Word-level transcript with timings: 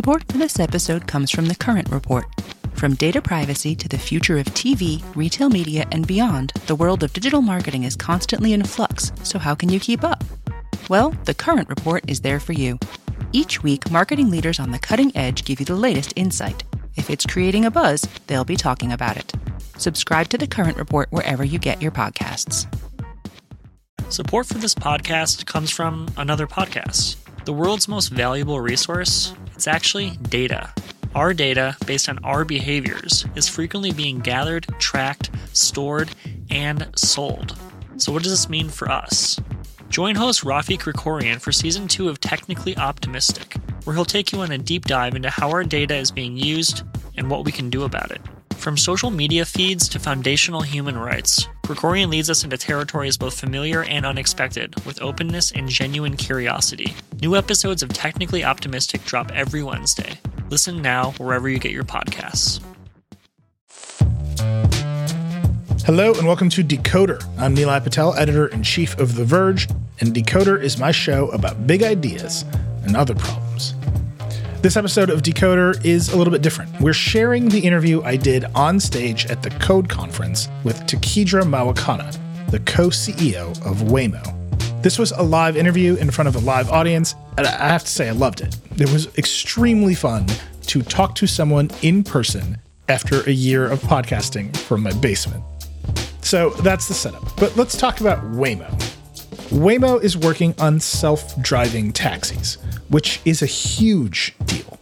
Support 0.00 0.32
for 0.32 0.38
this 0.38 0.58
episode 0.58 1.06
comes 1.06 1.30
from 1.30 1.44
the 1.44 1.54
Current 1.54 1.90
Report. 1.90 2.24
From 2.72 2.94
data 2.94 3.20
privacy 3.20 3.74
to 3.74 3.86
the 3.86 3.98
future 3.98 4.38
of 4.38 4.46
TV, 4.46 5.04
retail 5.14 5.50
media, 5.50 5.86
and 5.92 6.06
beyond, 6.06 6.54
the 6.66 6.74
world 6.74 7.02
of 7.02 7.12
digital 7.12 7.42
marketing 7.42 7.84
is 7.84 7.96
constantly 7.96 8.54
in 8.54 8.64
flux, 8.64 9.12
so 9.24 9.38
how 9.38 9.54
can 9.54 9.68
you 9.68 9.78
keep 9.78 10.02
up? 10.02 10.24
Well, 10.88 11.10
the 11.26 11.34
Current 11.34 11.68
Report 11.68 12.02
is 12.08 12.22
there 12.22 12.40
for 12.40 12.54
you. 12.54 12.78
Each 13.32 13.62
week, 13.62 13.90
marketing 13.90 14.30
leaders 14.30 14.58
on 14.58 14.70
the 14.70 14.78
cutting 14.78 15.14
edge 15.14 15.44
give 15.44 15.60
you 15.60 15.66
the 15.66 15.76
latest 15.76 16.14
insight. 16.16 16.64
If 16.96 17.10
it's 17.10 17.26
creating 17.26 17.66
a 17.66 17.70
buzz, 17.70 18.08
they'll 18.26 18.42
be 18.42 18.56
talking 18.56 18.92
about 18.92 19.18
it. 19.18 19.30
Subscribe 19.76 20.30
to 20.30 20.38
the 20.38 20.46
Current 20.46 20.78
Report 20.78 21.08
wherever 21.12 21.44
you 21.44 21.58
get 21.58 21.82
your 21.82 21.92
podcasts. 21.92 22.66
Support 24.08 24.46
for 24.46 24.54
this 24.54 24.74
podcast 24.74 25.44
comes 25.44 25.70
from 25.70 26.08
another 26.16 26.46
podcast. 26.46 27.16
The 27.44 27.52
world's 27.54 27.88
most 27.88 28.08
valuable 28.08 28.60
resource, 28.60 29.34
it's 29.54 29.66
actually 29.66 30.10
data. 30.28 30.72
Our 31.14 31.32
data, 31.32 31.74
based 31.86 32.08
on 32.08 32.18
our 32.22 32.44
behaviors, 32.44 33.24
is 33.34 33.48
frequently 33.48 33.92
being 33.92 34.20
gathered, 34.20 34.66
tracked, 34.78 35.30
stored, 35.54 36.10
and 36.50 36.88
sold. 36.96 37.58
So, 37.96 38.12
what 38.12 38.22
does 38.22 38.32
this 38.32 38.48
mean 38.48 38.68
for 38.68 38.90
us? 38.90 39.40
Join 39.88 40.14
host 40.14 40.44
Rafi 40.44 40.78
Krikorian 40.78 41.40
for 41.40 41.50
season 41.50 41.88
two 41.88 42.08
of 42.08 42.20
Technically 42.20 42.76
Optimistic, 42.76 43.56
where 43.84 43.96
he'll 43.96 44.04
take 44.04 44.32
you 44.32 44.40
on 44.40 44.52
a 44.52 44.58
deep 44.58 44.84
dive 44.84 45.14
into 45.14 45.30
how 45.30 45.50
our 45.50 45.64
data 45.64 45.96
is 45.96 46.10
being 46.10 46.36
used 46.36 46.82
and 47.16 47.30
what 47.30 47.44
we 47.44 47.52
can 47.52 47.70
do 47.70 47.84
about 47.84 48.10
it. 48.10 48.20
From 48.60 48.76
social 48.76 49.10
media 49.10 49.46
feeds 49.46 49.88
to 49.88 49.98
foundational 49.98 50.60
human 50.60 50.98
rights, 50.98 51.48
Krikorian 51.62 52.10
leads 52.10 52.28
us 52.28 52.44
into 52.44 52.58
territories 52.58 53.16
both 53.16 53.40
familiar 53.40 53.84
and 53.84 54.04
unexpected, 54.04 54.74
with 54.84 55.00
openness 55.00 55.50
and 55.50 55.66
genuine 55.66 56.14
curiosity. 56.14 56.94
New 57.22 57.36
episodes 57.36 57.82
of 57.82 57.88
Technically 57.88 58.44
Optimistic 58.44 59.02
drop 59.06 59.32
every 59.32 59.62
Wednesday. 59.62 60.12
Listen 60.50 60.82
now 60.82 61.12
wherever 61.12 61.48
you 61.48 61.58
get 61.58 61.72
your 61.72 61.84
podcasts. 61.84 62.60
Hello 65.86 66.12
and 66.12 66.26
welcome 66.26 66.50
to 66.50 66.62
Decoder. 66.62 67.24
I'm 67.38 67.56
Nilay 67.56 67.82
Patel, 67.82 68.14
editor 68.16 68.48
in 68.48 68.62
chief 68.62 68.94
of 68.98 69.14
The 69.14 69.24
Verge, 69.24 69.70
and 70.00 70.14
Decoder 70.14 70.62
is 70.62 70.78
my 70.78 70.92
show 70.92 71.30
about 71.30 71.66
big 71.66 71.82
ideas 71.82 72.44
and 72.84 72.94
other 72.94 73.14
problems. 73.14 73.49
This 74.62 74.76
episode 74.76 75.08
of 75.08 75.22
Decoder 75.22 75.82
is 75.86 76.12
a 76.12 76.18
little 76.18 76.30
bit 76.30 76.42
different. 76.42 76.78
We're 76.82 76.92
sharing 76.92 77.48
the 77.48 77.60
interview 77.60 78.02
I 78.02 78.16
did 78.16 78.44
on 78.54 78.78
stage 78.78 79.24
at 79.30 79.42
the 79.42 79.48
Code 79.48 79.88
Conference 79.88 80.50
with 80.64 80.76
Tekedra 80.80 81.44
Mawakana, 81.44 82.14
the 82.50 82.60
co 82.60 82.88
CEO 82.88 83.52
of 83.64 83.78
Waymo. 83.88 84.22
This 84.82 84.98
was 84.98 85.12
a 85.12 85.22
live 85.22 85.56
interview 85.56 85.96
in 85.96 86.10
front 86.10 86.28
of 86.28 86.36
a 86.36 86.40
live 86.40 86.68
audience, 86.68 87.14
and 87.38 87.46
I 87.46 87.68
have 87.68 87.84
to 87.84 87.90
say, 87.90 88.10
I 88.10 88.12
loved 88.12 88.42
it. 88.42 88.54
It 88.78 88.92
was 88.92 89.06
extremely 89.16 89.94
fun 89.94 90.26
to 90.66 90.82
talk 90.82 91.14
to 91.14 91.26
someone 91.26 91.70
in 91.80 92.04
person 92.04 92.58
after 92.90 93.22
a 93.22 93.32
year 93.32 93.66
of 93.66 93.80
podcasting 93.80 94.54
from 94.54 94.82
my 94.82 94.92
basement. 94.92 95.42
So 96.20 96.50
that's 96.50 96.86
the 96.86 96.92
setup. 96.92 97.34
But 97.38 97.56
let's 97.56 97.78
talk 97.78 98.02
about 98.02 98.22
Waymo. 98.32 98.70
Waymo 99.50 100.02
is 100.02 100.18
working 100.18 100.54
on 100.58 100.78
self 100.78 101.40
driving 101.40 101.92
taxis, 101.92 102.58
which 102.90 103.20
is 103.24 103.40
a 103.40 103.46
huge 103.46 104.34
deal. 104.44 104.78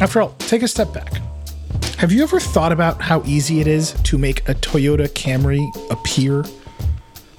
After 0.00 0.22
all, 0.22 0.34
take 0.38 0.62
a 0.62 0.68
step 0.68 0.92
back. 0.94 1.20
Have 1.96 2.12
you 2.12 2.22
ever 2.22 2.40
thought 2.40 2.72
about 2.72 3.02
how 3.02 3.22
easy 3.24 3.60
it 3.60 3.66
is 3.66 3.92
to 4.04 4.16
make 4.16 4.48
a 4.48 4.54
Toyota 4.54 5.08
Camry 5.08 5.60
appear? 5.90 6.44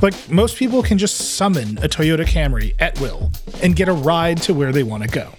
Like, 0.01 0.13
most 0.29 0.57
people 0.57 0.83
can 0.83 0.97
just 0.97 1.35
summon 1.35 1.77
a 1.79 1.87
Toyota 1.87 2.25
Camry 2.25 2.75
at 2.79 2.99
will 2.99 3.31
and 3.63 3.75
get 3.75 3.87
a 3.87 3.93
ride 3.93 4.37
to 4.43 4.53
where 4.53 4.71
they 4.71 4.83
want 4.83 5.03
to 5.03 5.09
go. 5.09 5.31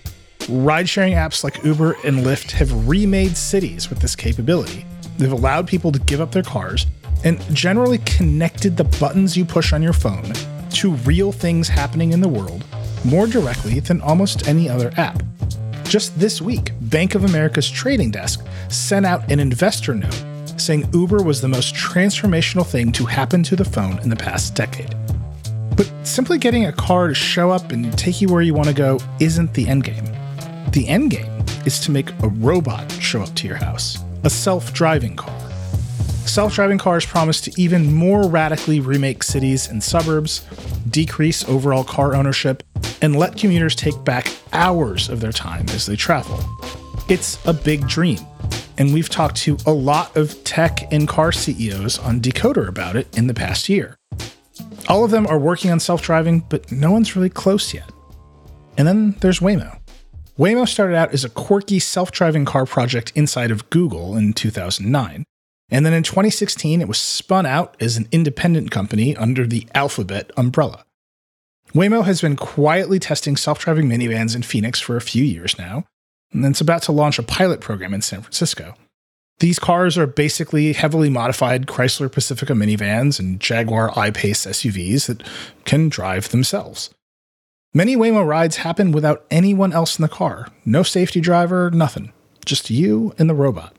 Ride 0.48 0.88
sharing 0.88 1.14
apps 1.14 1.44
like 1.44 1.62
Uber 1.64 1.92
and 2.04 2.18
Lyft 2.18 2.50
have 2.52 2.88
remade 2.88 3.36
cities 3.36 3.90
with 3.90 4.00
this 4.00 4.16
capability. 4.16 4.84
They've 5.18 5.30
allowed 5.30 5.68
people 5.68 5.92
to 5.92 6.00
give 6.00 6.20
up 6.20 6.32
their 6.32 6.42
cars 6.42 6.86
and 7.24 7.40
generally 7.54 7.98
connected 7.98 8.76
the 8.76 8.84
buttons 8.84 9.36
you 9.36 9.44
push 9.44 9.72
on 9.72 9.82
your 9.82 9.92
phone 9.92 10.32
to 10.70 10.92
real 11.04 11.30
things 11.30 11.68
happening 11.68 12.12
in 12.12 12.20
the 12.20 12.28
world 12.28 12.64
more 13.04 13.26
directly 13.26 13.80
than 13.80 14.00
almost 14.00 14.48
any 14.48 14.68
other 14.68 14.92
app. 14.96 15.22
Just 15.84 16.18
this 16.18 16.40
week, 16.40 16.72
Bank 16.80 17.14
of 17.14 17.24
America's 17.24 17.70
trading 17.70 18.10
desk 18.10 18.44
sent 18.68 19.04
out 19.04 19.30
an 19.30 19.40
investor 19.40 19.94
note 19.94 20.24
saying 20.62 20.88
Uber 20.92 21.22
was 21.22 21.40
the 21.40 21.48
most 21.48 21.74
transformational 21.74 22.66
thing 22.66 22.92
to 22.92 23.04
happen 23.04 23.42
to 23.42 23.56
the 23.56 23.64
phone 23.64 23.98
in 24.00 24.08
the 24.08 24.16
past 24.16 24.54
decade. 24.54 24.94
But 25.76 25.90
simply 26.04 26.38
getting 26.38 26.66
a 26.66 26.72
car 26.72 27.08
to 27.08 27.14
show 27.14 27.50
up 27.50 27.72
and 27.72 27.96
take 27.98 28.20
you 28.20 28.28
where 28.28 28.42
you 28.42 28.54
want 28.54 28.68
to 28.68 28.74
go 28.74 28.98
isn't 29.20 29.54
the 29.54 29.64
endgame. 29.64 30.06
The 30.72 30.84
endgame 30.84 31.66
is 31.66 31.80
to 31.80 31.90
make 31.90 32.10
a 32.22 32.28
robot 32.28 32.90
show 32.92 33.22
up 33.22 33.34
to 33.36 33.48
your 33.48 33.56
house, 33.56 33.98
a 34.24 34.30
self 34.30 34.72
driving 34.72 35.16
car. 35.16 35.38
Self 36.26 36.54
driving 36.54 36.78
cars 36.78 37.04
promise 37.04 37.40
to 37.42 37.60
even 37.60 37.92
more 37.92 38.28
radically 38.28 38.80
remake 38.80 39.22
cities 39.22 39.68
and 39.68 39.82
suburbs, 39.82 40.46
decrease 40.88 41.46
overall 41.48 41.84
car 41.84 42.14
ownership, 42.14 42.62
and 43.02 43.16
let 43.16 43.36
commuters 43.36 43.74
take 43.74 44.02
back 44.04 44.32
hours 44.52 45.08
of 45.08 45.20
their 45.20 45.32
time 45.32 45.68
as 45.70 45.84
they 45.84 45.96
travel. 45.96 46.40
It's 47.08 47.44
a 47.46 47.52
big 47.52 47.86
dream, 47.86 48.20
and 48.78 48.94
we've 48.94 49.10
talked 49.10 49.36
to 49.38 49.58
a 49.66 49.72
lot 49.72 50.16
of 50.16 50.42
tech 50.44 50.90
and 50.92 51.06
car 51.06 51.32
CEOs 51.32 51.98
on 51.98 52.20
Decoder 52.20 52.68
about 52.68 52.96
it 52.96 53.18
in 53.18 53.26
the 53.26 53.34
past 53.34 53.68
year. 53.68 53.96
All 54.88 55.04
of 55.04 55.10
them 55.10 55.26
are 55.26 55.38
working 55.38 55.70
on 55.70 55.80
self 55.80 56.02
driving, 56.02 56.40
but 56.48 56.72
no 56.72 56.90
one's 56.90 57.14
really 57.14 57.30
close 57.30 57.74
yet. 57.74 57.90
And 58.78 58.88
then 58.88 59.16
there's 59.20 59.40
Waymo. 59.40 59.78
Waymo 60.38 60.66
started 60.66 60.96
out 60.96 61.12
as 61.12 61.24
a 61.24 61.28
quirky 61.28 61.78
self 61.78 62.10
driving 62.10 62.44
car 62.44 62.66
project 62.66 63.12
inside 63.14 63.50
of 63.50 63.68
Google 63.70 64.16
in 64.16 64.32
2009. 64.32 65.24
And 65.70 65.86
then 65.86 65.92
in 65.92 66.02
2016, 66.02 66.80
it 66.80 66.88
was 66.88 66.98
spun 66.98 67.46
out 67.46 67.76
as 67.80 67.96
an 67.96 68.06
independent 68.12 68.70
company 68.70 69.16
under 69.16 69.46
the 69.46 69.66
Alphabet 69.74 70.30
umbrella. 70.36 70.84
Waymo 71.74 72.04
has 72.04 72.20
been 72.20 72.36
quietly 72.36 72.98
testing 72.98 73.36
self 73.36 73.58
driving 73.58 73.88
minivans 73.88 74.36
in 74.36 74.42
Phoenix 74.42 74.78
for 74.78 74.96
a 74.96 75.00
few 75.00 75.24
years 75.24 75.56
now, 75.56 75.84
and 76.30 76.44
it's 76.44 76.60
about 76.60 76.82
to 76.82 76.92
launch 76.92 77.18
a 77.18 77.22
pilot 77.22 77.60
program 77.62 77.94
in 77.94 78.02
San 78.02 78.20
Francisco. 78.20 78.74
These 79.38 79.58
cars 79.58 79.96
are 79.96 80.06
basically 80.06 80.74
heavily 80.74 81.08
modified 81.08 81.66
Chrysler 81.66 82.12
Pacifica 82.12 82.52
minivans 82.52 83.18
and 83.18 83.40
Jaguar 83.40 83.90
I 83.98 84.10
Pace 84.10 84.44
SUVs 84.44 85.06
that 85.06 85.26
can 85.64 85.88
drive 85.88 86.28
themselves. 86.28 86.90
Many 87.72 87.96
Waymo 87.96 88.26
rides 88.26 88.58
happen 88.58 88.92
without 88.92 89.24
anyone 89.30 89.72
else 89.72 89.98
in 89.98 90.02
the 90.02 90.08
car 90.08 90.48
no 90.66 90.82
safety 90.82 91.20
driver, 91.20 91.70
nothing. 91.70 92.12
Just 92.44 92.68
you 92.68 93.14
and 93.18 93.30
the 93.30 93.34
robot. 93.34 93.74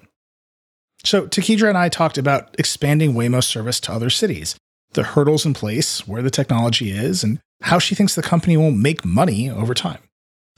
So, 1.06 1.28
Tekedra 1.28 1.70
and 1.70 1.78
I 1.78 1.90
talked 1.90 2.18
about 2.18 2.56
expanding 2.58 3.14
Waymo's 3.14 3.46
service 3.46 3.80
to 3.82 3.92
other 3.92 4.10
cities, 4.10 4.56
the 4.94 5.04
hurdles 5.04 5.46
in 5.46 5.54
place, 5.54 6.08
where 6.08 6.22
the 6.22 6.30
technology 6.30 6.92
is, 6.92 7.24
and 7.24 7.40
how 7.62 7.80
she 7.80 7.96
thinks 7.96 8.16
the 8.16 8.22
company 8.22 8.58
will 8.58 8.72
make 8.72 9.06
money 9.06 9.50
over 9.50 9.74
time. 9.74 10.00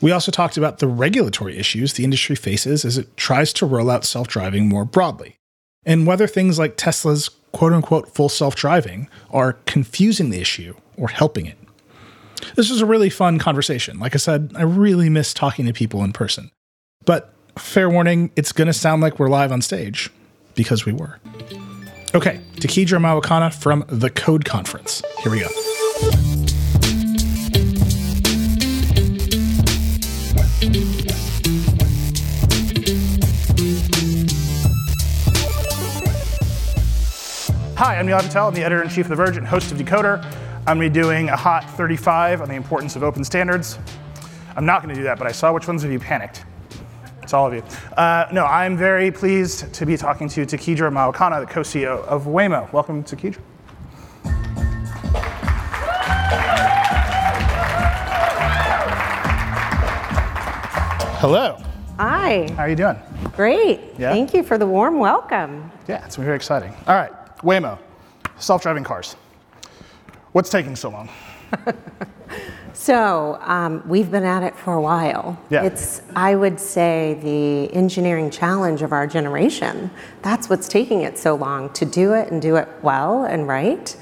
We 0.02 0.12
also 0.12 0.32
talked 0.32 0.58
about 0.58 0.80
the 0.80 0.88
regulatory 0.88 1.58
issues 1.58 1.94
the 1.94 2.04
industry 2.04 2.36
faces 2.36 2.84
as 2.84 2.98
it 2.98 3.16
tries 3.16 3.54
to 3.54 3.66
roll 3.66 3.90
out 3.90 4.06
self 4.06 4.28
driving 4.28 4.68
more 4.68 4.86
broadly, 4.86 5.38
and 5.86 6.06
whether 6.06 6.28
things 6.28 6.60
like 6.60 6.78
Tesla's 6.78 7.30
quote 7.52 7.74
unquote 7.74 8.14
full 8.14 8.30
self 8.30 8.56
driving 8.56 9.08
are 9.32 9.54
confusing 9.66 10.30
the 10.30 10.42
issue 10.42 10.76
or 10.98 11.08
helping 11.08 11.46
it. 11.46 11.58
This 12.56 12.70
was 12.70 12.82
a 12.82 12.86
really 12.86 13.10
fun 13.10 13.40
conversation. 13.40 14.00
Like 14.00 14.14
I 14.14 14.18
said, 14.18 14.52
I 14.56 14.64
really 14.64 15.10
miss 15.10 15.34
talking 15.34 15.66
to 15.66 15.74
people 15.74 16.04
in 16.04 16.14
person. 16.14 16.52
But 17.06 17.34
fair 17.58 17.90
warning, 17.90 18.32
it's 18.36 18.52
going 18.52 18.68
to 18.68 18.74
sound 18.74 19.02
like 19.02 19.20
we're 19.20 19.30
live 19.30 19.52
on 19.52 19.62
stage 19.62 20.10
because 20.56 20.86
we 20.86 20.94
were. 20.94 21.20
Okay, 22.16 22.40
Tekedra 22.54 22.98
Mawakana 22.98 23.54
from 23.54 23.84
the 23.90 24.10
Code 24.10 24.46
Conference. 24.46 25.04
Here 25.22 25.30
we 25.30 25.42
go. 25.42 25.48
Hi, 37.76 37.98
I'm 37.98 38.08
Nilay 38.08 38.22
Patel. 38.22 38.48
I'm 38.48 38.54
the 38.54 38.64
editor 38.64 38.82
in 38.82 38.88
chief 38.88 39.08
of 39.08 39.10
The 39.10 39.16
Verge 39.18 39.36
and 39.36 39.46
host 39.46 39.74
of 39.74 39.78
Decoder. 39.78 40.24
I'm 40.66 40.78
going 40.78 40.90
to 40.90 40.98
be 40.98 41.02
doing 41.02 41.28
a 41.28 41.36
hot 41.36 41.70
35 41.72 42.42
on 42.42 42.48
the 42.48 42.56
importance 42.56 42.96
of 42.96 43.04
open 43.04 43.26
standards. 43.26 43.78
I'm 44.56 44.66
not 44.66 44.82
going 44.82 44.96
to 44.96 44.98
do 44.98 45.04
that, 45.04 45.18
but 45.18 45.28
I 45.28 45.34
saw 45.34 45.52
which 45.52 45.68
ones 45.68 45.84
of 45.84 45.92
you 45.92 46.00
panicked. 46.00 46.46
It's 47.26 47.34
all 47.34 47.48
of 47.48 47.56
you. 47.56 47.64
Uh, 47.98 48.28
no, 48.32 48.46
I'm 48.46 48.78
very 48.78 49.10
pleased 49.10 49.74
to 49.74 49.84
be 49.88 49.98
talking 49.98 50.30
to 50.30 50.46
Tekedra 50.46 50.92
Mawakana, 50.92 51.40
the 51.40 51.52
co-CEO 51.52 52.06
of 52.06 52.26
Waymo. 52.26 52.72
Welcome, 52.72 53.04
Tekedra. 53.04 53.40
Hello. 61.18 61.58
Hi. 61.98 62.48
How 62.52 62.62
are 62.62 62.70
you 62.70 62.76
doing? 62.76 63.00
Great. 63.36 63.80
Yeah? 63.98 64.12
Thank 64.12 64.36
you 64.36 64.44
for 64.44 64.60
the 64.60 64.68
warm 64.68 65.00
welcome. 65.00 65.72
Yeah, 65.88 66.06
it's 66.06 66.18
been 66.18 66.26
very 66.26 66.36
exciting. 66.36 66.76
All 66.86 66.94
right, 66.94 67.12
Waymo, 67.38 67.80
self-driving 68.38 68.84
cars. 68.84 69.16
What's 70.34 70.52
taking 70.52 70.76
so 70.76 70.90
long? 70.90 71.10
So 72.76 73.40
um, 73.42 73.82
we've 73.88 74.12
been 74.12 74.26
at 74.26 74.44
it 74.44 74.54
for 74.56 74.74
a 74.74 74.82
while. 74.82 75.42
Yeah. 75.50 75.64
It's, 75.64 76.02
I 76.14 76.36
would 76.36 76.60
say, 76.60 77.18
the 77.24 77.74
engineering 77.74 78.30
challenge 78.30 78.82
of 78.82 78.92
our 78.92 79.08
generation. 79.08 79.90
That's 80.22 80.50
what's 80.50 80.68
taking 80.68 81.02
it 81.02 81.18
so 81.18 81.36
long 81.36 81.72
to 81.74 81.86
do 81.86 82.14
it 82.14 82.32
and 82.32 82.42
do 82.42 82.58
it 82.58 82.68
well 82.82 83.24
and 83.24 83.48
right. 83.48 83.96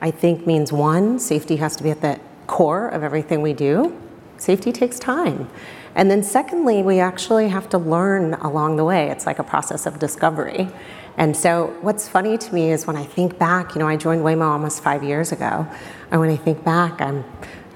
I 0.00 0.12
think 0.12 0.46
means 0.46 0.72
one, 0.72 1.18
safety 1.18 1.56
has 1.56 1.74
to 1.76 1.82
be 1.82 1.90
at 1.90 2.00
the 2.00 2.20
core 2.46 2.88
of 2.88 3.02
everything 3.02 3.42
we 3.42 3.52
do. 3.52 4.00
Safety 4.36 4.70
takes 4.70 4.98
time. 4.98 5.50
And 5.96 6.08
then 6.08 6.22
secondly, 6.22 6.84
we 6.84 7.00
actually 7.00 7.48
have 7.48 7.68
to 7.70 7.78
learn 7.78 8.34
along 8.34 8.76
the 8.76 8.84
way. 8.84 9.10
It's 9.10 9.26
like 9.26 9.40
a 9.40 9.44
process 9.44 9.86
of 9.86 9.98
discovery. 9.98 10.68
And 11.16 11.36
so 11.36 11.76
what's 11.80 12.08
funny 12.08 12.38
to 12.38 12.54
me 12.54 12.70
is 12.70 12.86
when 12.86 12.96
I 12.96 13.04
think 13.04 13.38
back, 13.38 13.74
you 13.74 13.80
know, 13.80 13.88
I 13.88 13.96
joined 13.96 14.22
Waymo 14.22 14.44
almost 14.44 14.84
five 14.84 15.02
years 15.02 15.32
ago. 15.32 15.66
And 16.12 16.20
when 16.20 16.30
I 16.30 16.36
think 16.36 16.64
back, 16.64 17.00
I'm 17.00 17.24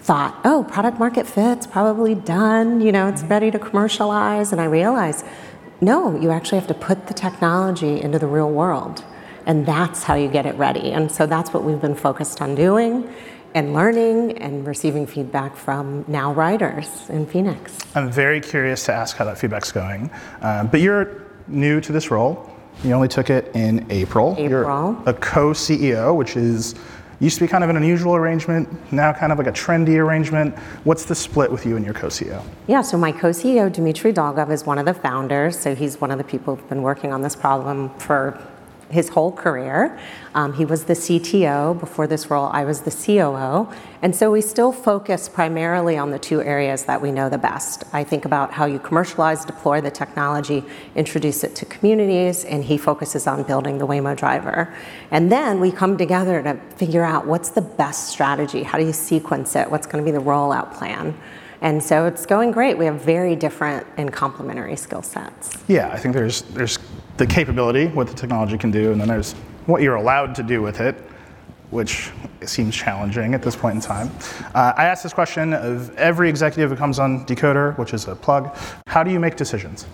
thought, 0.04 0.38
oh, 0.44 0.62
product 0.70 0.98
market 0.98 1.26
fit's 1.26 1.66
probably 1.66 2.14
done, 2.14 2.82
you 2.82 2.92
know, 2.92 3.08
it's 3.08 3.22
ready 3.22 3.50
to 3.50 3.58
commercialize. 3.58 4.52
And 4.52 4.60
I 4.60 4.66
realized, 4.66 5.24
no, 5.80 6.20
you 6.20 6.30
actually 6.30 6.58
have 6.58 6.68
to 6.68 6.74
put 6.74 7.06
the 7.06 7.14
technology 7.14 8.02
into 8.02 8.18
the 8.18 8.26
real 8.26 8.50
world. 8.50 9.02
And 9.46 9.64
that's 9.64 10.02
how 10.02 10.14
you 10.14 10.28
get 10.28 10.44
it 10.44 10.56
ready. 10.56 10.92
And 10.92 11.10
so 11.10 11.24
that's 11.24 11.54
what 11.54 11.64
we've 11.64 11.80
been 11.80 11.94
focused 11.94 12.42
on 12.42 12.54
doing 12.54 13.10
and 13.54 13.72
learning 13.72 14.36
and 14.38 14.66
receiving 14.66 15.06
feedback 15.06 15.56
from 15.56 16.04
now 16.06 16.34
writers 16.34 17.08
in 17.08 17.24
Phoenix. 17.24 17.78
I'm 17.94 18.10
very 18.10 18.42
curious 18.42 18.84
to 18.84 18.92
ask 18.92 19.16
how 19.16 19.24
that 19.24 19.38
feedback's 19.38 19.72
going. 19.72 20.10
Um, 20.42 20.66
but 20.66 20.80
you're 20.80 21.22
new 21.48 21.80
to 21.80 21.92
this 21.92 22.10
role. 22.10 22.50
You 22.82 22.92
only 22.92 23.08
took 23.08 23.30
it 23.30 23.50
in 23.56 23.86
April. 23.90 24.34
April. 24.36 24.48
You're 24.50 25.08
a 25.08 25.14
co-CEO, 25.14 26.14
which 26.14 26.36
is 26.36 26.74
used 27.24 27.38
to 27.38 27.44
be 27.44 27.48
kind 27.48 27.64
of 27.64 27.70
an 27.70 27.76
unusual 27.76 28.14
arrangement, 28.14 28.68
now 28.92 29.12
kind 29.12 29.32
of 29.32 29.38
like 29.38 29.46
a 29.46 29.52
trendy 29.52 29.96
arrangement. 29.96 30.56
What's 30.84 31.04
the 31.06 31.14
split 31.14 31.50
with 31.50 31.64
you 31.66 31.76
and 31.76 31.84
your 31.84 31.94
co-CEO? 31.94 32.44
Yeah, 32.66 32.82
so 32.82 32.98
my 32.98 33.12
co-CEO, 33.12 33.72
Dmitry 33.72 34.12
Dolgov, 34.12 34.50
is 34.50 34.64
one 34.64 34.78
of 34.78 34.84
the 34.84 34.94
founders. 34.94 35.58
So 35.58 35.74
he's 35.74 36.00
one 36.00 36.10
of 36.10 36.18
the 36.18 36.24
people 36.24 36.54
who've 36.54 36.68
been 36.68 36.82
working 36.82 37.12
on 37.12 37.22
this 37.22 37.34
problem 37.34 37.90
for 37.98 38.38
his 38.94 39.08
whole 39.08 39.32
career. 39.32 39.98
Um, 40.34 40.52
he 40.52 40.64
was 40.64 40.84
the 40.84 40.94
CTO. 40.94 41.78
Before 41.78 42.06
this 42.06 42.30
role, 42.30 42.48
I 42.52 42.64
was 42.64 42.82
the 42.82 42.92
COO. 42.92 43.68
And 44.02 44.14
so 44.14 44.30
we 44.30 44.40
still 44.40 44.70
focus 44.70 45.28
primarily 45.28 45.98
on 45.98 46.10
the 46.10 46.18
two 46.18 46.40
areas 46.40 46.84
that 46.84 47.02
we 47.02 47.10
know 47.10 47.28
the 47.28 47.38
best. 47.38 47.82
I 47.92 48.04
think 48.04 48.24
about 48.24 48.52
how 48.52 48.66
you 48.66 48.78
commercialize, 48.78 49.44
deploy 49.44 49.80
the 49.80 49.90
technology, 49.90 50.62
introduce 50.94 51.42
it 51.42 51.56
to 51.56 51.64
communities, 51.66 52.44
and 52.44 52.64
he 52.64 52.78
focuses 52.78 53.26
on 53.26 53.42
building 53.42 53.78
the 53.78 53.86
Waymo 53.86 54.16
driver. 54.16 54.72
And 55.10 55.30
then 55.30 55.58
we 55.58 55.72
come 55.72 55.96
together 55.98 56.40
to 56.42 56.54
figure 56.76 57.04
out 57.04 57.26
what's 57.26 57.50
the 57.50 57.62
best 57.62 58.08
strategy? 58.08 58.62
How 58.62 58.78
do 58.78 58.86
you 58.86 58.92
sequence 58.92 59.56
it? 59.56 59.68
What's 59.70 59.88
going 59.88 60.04
to 60.04 60.10
be 60.10 60.16
the 60.16 60.24
rollout 60.24 60.72
plan? 60.72 61.18
And 61.60 61.82
so 61.82 62.06
it's 62.06 62.26
going 62.26 62.52
great. 62.52 62.78
We 62.78 62.84
have 62.84 63.00
very 63.00 63.34
different 63.34 63.86
and 63.96 64.12
complementary 64.12 64.76
skill 64.76 65.02
sets. 65.02 65.56
Yeah, 65.66 65.90
I 65.90 65.98
think 65.98 66.14
there's 66.14 66.42
there's 66.42 66.78
the 67.16 67.26
capability, 67.26 67.86
what 67.88 68.08
the 68.08 68.14
technology 68.14 68.58
can 68.58 68.70
do, 68.70 68.92
and 68.92 69.00
then 69.00 69.08
there's 69.08 69.32
what 69.66 69.82
you're 69.82 69.94
allowed 69.96 70.34
to 70.34 70.42
do 70.42 70.60
with 70.62 70.80
it, 70.80 70.96
which 71.70 72.10
seems 72.44 72.74
challenging 72.74 73.34
at 73.34 73.42
this 73.42 73.56
point 73.56 73.76
in 73.76 73.80
time. 73.80 74.10
Uh, 74.54 74.72
I 74.76 74.84
ask 74.86 75.02
this 75.02 75.14
question 75.14 75.54
of 75.54 75.94
every 75.96 76.28
executive 76.28 76.70
who 76.70 76.76
comes 76.76 76.98
on 76.98 77.24
Decoder, 77.26 77.76
which 77.78 77.94
is 77.94 78.06
a 78.08 78.14
plug. 78.14 78.56
How 78.86 79.02
do 79.02 79.10
you 79.10 79.20
make 79.20 79.36
decisions? 79.36 79.86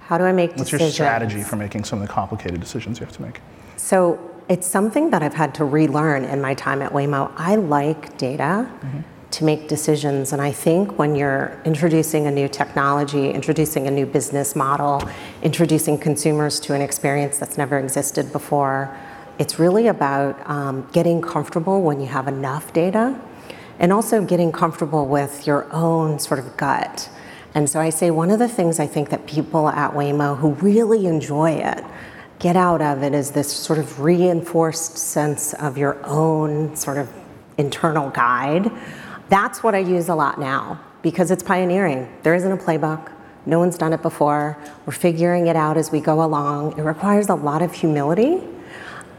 How 0.00 0.18
do 0.18 0.24
I 0.24 0.32
make 0.32 0.50
What's 0.50 0.62
decisions? 0.64 0.80
What's 0.88 0.98
your 0.98 1.06
strategy 1.06 1.42
for 1.42 1.56
making 1.56 1.84
some 1.84 2.02
of 2.02 2.08
the 2.08 2.12
complicated 2.12 2.60
decisions 2.60 2.98
you 2.98 3.06
have 3.06 3.14
to 3.16 3.22
make? 3.22 3.40
So 3.76 4.18
it's 4.48 4.66
something 4.66 5.10
that 5.10 5.22
I've 5.22 5.34
had 5.34 5.54
to 5.56 5.64
relearn 5.64 6.24
in 6.24 6.40
my 6.40 6.54
time 6.54 6.82
at 6.82 6.92
Waymo. 6.92 7.32
I 7.36 7.54
like 7.54 8.18
data 8.18 8.68
to 9.30 9.44
make 9.44 9.68
decisions, 9.68 10.32
and 10.32 10.42
I 10.42 10.50
think 10.50 10.98
when 10.98 11.14
you're 11.14 11.56
introducing 11.64 12.26
a 12.26 12.30
new 12.30 12.48
technology, 12.48 13.30
introducing 13.30 13.86
a 13.86 13.90
new 13.90 14.06
business 14.06 14.56
model, 14.56 15.02
introducing 15.42 15.98
consumers 15.98 16.58
to 16.60 16.74
an 16.74 16.80
experience 16.80 17.38
that's 17.38 17.56
never 17.56 17.78
existed 17.78 18.32
before, 18.32 18.96
it's 19.38 19.58
really 19.58 19.86
about 19.86 20.48
um, 20.50 20.88
getting 20.92 21.22
comfortable 21.22 21.82
when 21.82 22.00
you 22.00 22.06
have 22.06 22.26
enough 22.28 22.72
data, 22.72 23.18
and 23.78 23.92
also 23.92 24.24
getting 24.24 24.52
comfortable 24.52 25.06
with 25.06 25.46
your 25.46 25.72
own 25.72 26.18
sort 26.18 26.40
of 26.40 26.56
gut. 26.56 27.08
And 27.54 27.68
so 27.68 27.80
I 27.80 27.90
say 27.90 28.10
one 28.10 28.30
of 28.30 28.38
the 28.38 28.48
things 28.48 28.78
I 28.78 28.86
think 28.86 29.10
that 29.10 29.26
people 29.26 29.68
at 29.68 29.92
Waymo 29.92 30.38
who 30.38 30.50
really 30.54 31.06
enjoy 31.06 31.52
it 31.52 31.84
get 32.38 32.56
out 32.56 32.80
of 32.80 33.02
it 33.02 33.14
is 33.14 33.30
this 33.32 33.52
sort 33.52 33.78
of 33.78 34.00
reinforced 34.00 34.98
sense 34.98 35.52
of 35.54 35.76
your 35.76 36.04
own 36.04 36.74
sort 36.74 36.96
of 36.96 37.08
internal 37.58 38.10
guide. 38.10 38.70
That's 39.30 39.62
what 39.62 39.76
I 39.76 39.78
use 39.78 40.08
a 40.08 40.14
lot 40.16 40.40
now 40.40 40.80
because 41.02 41.30
it's 41.30 41.42
pioneering. 41.44 42.12
There 42.24 42.34
isn't 42.34 42.50
a 42.50 42.56
playbook. 42.56 43.12
No 43.46 43.60
one's 43.60 43.78
done 43.78 43.92
it 43.92 44.02
before. 44.02 44.58
We're 44.84 44.92
figuring 44.92 45.46
it 45.46 45.54
out 45.54 45.76
as 45.76 45.92
we 45.92 46.00
go 46.00 46.24
along. 46.24 46.76
It 46.76 46.82
requires 46.82 47.28
a 47.28 47.36
lot 47.36 47.62
of 47.62 47.72
humility 47.72 48.42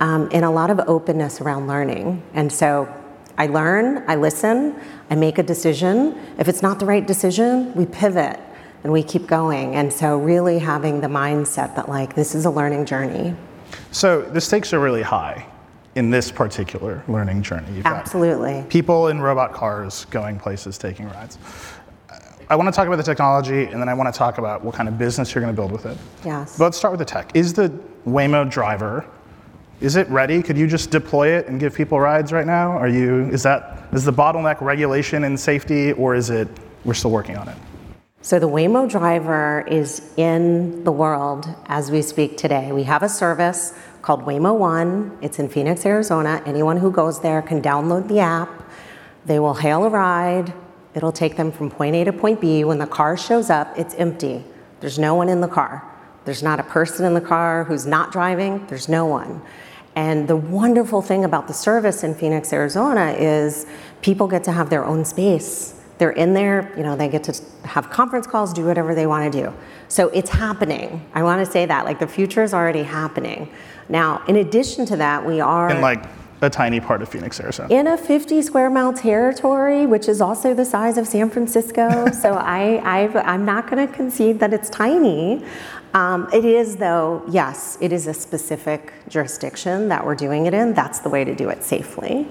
um, 0.01 0.27
and 0.33 0.43
a 0.43 0.49
lot 0.49 0.69
of 0.69 0.81
openness 0.81 1.39
around 1.39 1.67
learning. 1.67 2.21
And 2.33 2.51
so 2.51 2.93
I 3.37 3.47
learn, 3.47 4.03
I 4.09 4.15
listen, 4.15 4.75
I 5.09 5.15
make 5.15 5.37
a 5.37 5.43
decision. 5.43 6.19
If 6.37 6.49
it's 6.49 6.61
not 6.61 6.79
the 6.79 6.85
right 6.85 7.07
decision, 7.07 7.73
we 7.73 7.85
pivot 7.85 8.37
and 8.83 8.91
we 8.91 9.03
keep 9.03 9.27
going. 9.27 9.75
And 9.75 9.93
so, 9.93 10.17
really 10.17 10.59
having 10.59 10.99
the 10.99 11.07
mindset 11.07 11.75
that, 11.75 11.87
like, 11.87 12.15
this 12.15 12.35
is 12.35 12.45
a 12.45 12.49
learning 12.49 12.85
journey. 12.85 13.35
So 13.91 14.23
the 14.23 14.41
stakes 14.41 14.73
are 14.73 14.79
really 14.79 15.03
high 15.03 15.45
in 15.95 16.09
this 16.09 16.31
particular 16.31 17.03
learning 17.07 17.41
journey. 17.41 17.71
You've 17.73 17.83
got 17.83 17.97
Absolutely. 17.97 18.65
people 18.69 19.07
in 19.07 19.19
robot 19.19 19.53
cars 19.53 20.05
going 20.05 20.39
places, 20.39 20.77
taking 20.77 21.05
rides. 21.07 21.37
I 22.49 22.55
want 22.55 22.67
to 22.67 22.75
talk 22.75 22.87
about 22.87 22.97
the 22.97 23.03
technology, 23.03 23.63
and 23.63 23.79
then 23.79 23.87
I 23.87 23.93
want 23.93 24.13
to 24.13 24.17
talk 24.17 24.37
about 24.37 24.63
what 24.63 24.75
kind 24.75 24.89
of 24.89 24.97
business 24.97 25.33
you're 25.33 25.41
going 25.41 25.55
to 25.55 25.59
build 25.59 25.71
with 25.71 25.85
it. 25.85 25.97
Yes. 26.25 26.57
But 26.57 26.65
let's 26.65 26.77
start 26.77 26.91
with 26.91 26.99
the 26.99 27.05
tech. 27.05 27.31
Is 27.33 27.53
the 27.53 27.69
Waymo 28.05 28.49
driver, 28.49 29.05
is 29.79 29.95
it 29.95 30.07
ready? 30.09 30.43
Could 30.43 30.57
you 30.57 30.67
just 30.67 30.91
deploy 30.91 31.29
it 31.29 31.47
and 31.47 31.59
give 31.59 31.73
people 31.73 31.99
rides 31.99 32.33
right 32.33 32.45
now? 32.45 32.71
Are 32.71 32.89
you, 32.89 33.29
is 33.29 33.43
that, 33.43 33.87
is 33.93 34.03
the 34.03 34.13
bottleneck 34.13 34.59
regulation 34.59 35.23
and 35.23 35.39
safety, 35.39 35.93
or 35.93 36.13
is 36.13 36.29
it, 36.29 36.47
we're 36.83 36.93
still 36.93 37.11
working 37.11 37.37
on 37.37 37.47
it? 37.47 37.57
So 38.21 38.37
the 38.37 38.49
Waymo 38.49 38.87
driver 38.87 39.65
is 39.67 40.13
in 40.15 40.83
the 40.83 40.91
world 40.91 41.47
as 41.65 41.89
we 41.89 42.03
speak 42.03 42.37
today. 42.37 42.71
We 42.71 42.83
have 42.83 43.01
a 43.01 43.09
service 43.09 43.73
called 44.01 44.21
Waymo 44.21 44.57
One. 44.57 45.17
It's 45.21 45.39
in 45.39 45.49
Phoenix, 45.49 45.85
Arizona. 45.85 46.41
Anyone 46.45 46.77
who 46.77 46.91
goes 46.91 47.21
there 47.21 47.41
can 47.41 47.61
download 47.61 48.07
the 48.07 48.19
app. 48.19 48.49
They 49.25 49.39
will 49.39 49.53
hail 49.53 49.83
a 49.83 49.89
ride. 49.89 50.53
It'll 50.93 51.11
take 51.11 51.37
them 51.37 51.51
from 51.51 51.69
point 51.69 51.95
A 51.95 52.03
to 52.05 52.13
point 52.13 52.41
B. 52.41 52.63
When 52.63 52.79
the 52.79 52.87
car 52.87 53.15
shows 53.15 53.49
up, 53.49 53.77
it's 53.77 53.93
empty. 53.95 54.43
There's 54.79 54.99
no 54.99 55.15
one 55.15 55.29
in 55.29 55.41
the 55.41 55.47
car. 55.47 55.87
There's 56.25 56.43
not 56.43 56.59
a 56.59 56.63
person 56.63 57.05
in 57.05 57.13
the 57.13 57.21
car 57.21 57.63
who's 57.63 57.85
not 57.85 58.11
driving. 58.11 58.65
There's 58.67 58.89
no 58.89 59.05
one. 59.05 59.41
And 59.95 60.27
the 60.27 60.35
wonderful 60.35 61.01
thing 61.01 61.25
about 61.25 61.47
the 61.47 61.53
service 61.53 62.03
in 62.03 62.15
Phoenix, 62.15 62.53
Arizona 62.53 63.11
is 63.11 63.65
people 64.01 64.27
get 64.27 64.43
to 64.45 64.51
have 64.51 64.69
their 64.69 64.85
own 64.85 65.03
space. 65.05 65.80
They're 66.01 66.09
in 66.09 66.33
there, 66.33 66.73
you 66.75 66.81
know, 66.81 66.95
they 66.95 67.07
get 67.07 67.23
to 67.25 67.43
have 67.63 67.91
conference 67.91 68.25
calls, 68.25 68.53
do 68.53 68.65
whatever 68.65 68.95
they 68.95 69.05
want 69.05 69.31
to 69.31 69.43
do. 69.43 69.53
So 69.87 70.07
it's 70.07 70.31
happening. 70.31 71.05
I 71.13 71.21
want 71.21 71.45
to 71.45 71.51
say 71.51 71.67
that, 71.67 71.85
like 71.85 71.99
the 71.99 72.07
future 72.07 72.41
is 72.41 72.55
already 72.55 72.81
happening. 72.81 73.51
Now, 73.87 74.23
in 74.27 74.37
addition 74.37 74.87
to 74.87 74.95
that, 74.95 75.23
we 75.23 75.41
are 75.41 75.69
In 75.69 75.79
like 75.79 76.03
a 76.41 76.49
tiny 76.49 76.79
part 76.79 77.03
of 77.03 77.09
Phoenix, 77.09 77.39
Arizona. 77.39 77.71
in 77.71 77.85
a 77.85 77.95
50 77.95 78.41
square 78.41 78.71
mile 78.71 78.93
territory, 78.93 79.85
which 79.85 80.09
is 80.09 80.21
also 80.21 80.55
the 80.55 80.65
size 80.65 80.97
of 80.97 81.05
San 81.05 81.29
Francisco. 81.29 82.09
so 82.23 82.33
I, 82.33 82.81
I've, 82.83 83.15
I'm 83.15 83.45
not 83.45 83.69
going 83.69 83.87
to 83.87 83.93
concede 83.93 84.39
that 84.39 84.55
it's 84.55 84.71
tiny. 84.71 85.45
Um, 85.93 86.29
it 86.33 86.45
is, 86.45 86.77
though, 86.77 87.21
yes, 87.27 87.77
it 87.81 87.91
is 87.91 88.07
a 88.07 88.13
specific 88.13 88.93
jurisdiction 89.09 89.89
that 89.89 90.05
we're 90.05 90.15
doing 90.15 90.45
it 90.45 90.53
in. 90.53 90.73
That's 90.73 90.99
the 90.99 91.09
way 91.09 91.25
to 91.25 91.35
do 91.35 91.49
it 91.49 91.63
safely. 91.63 92.27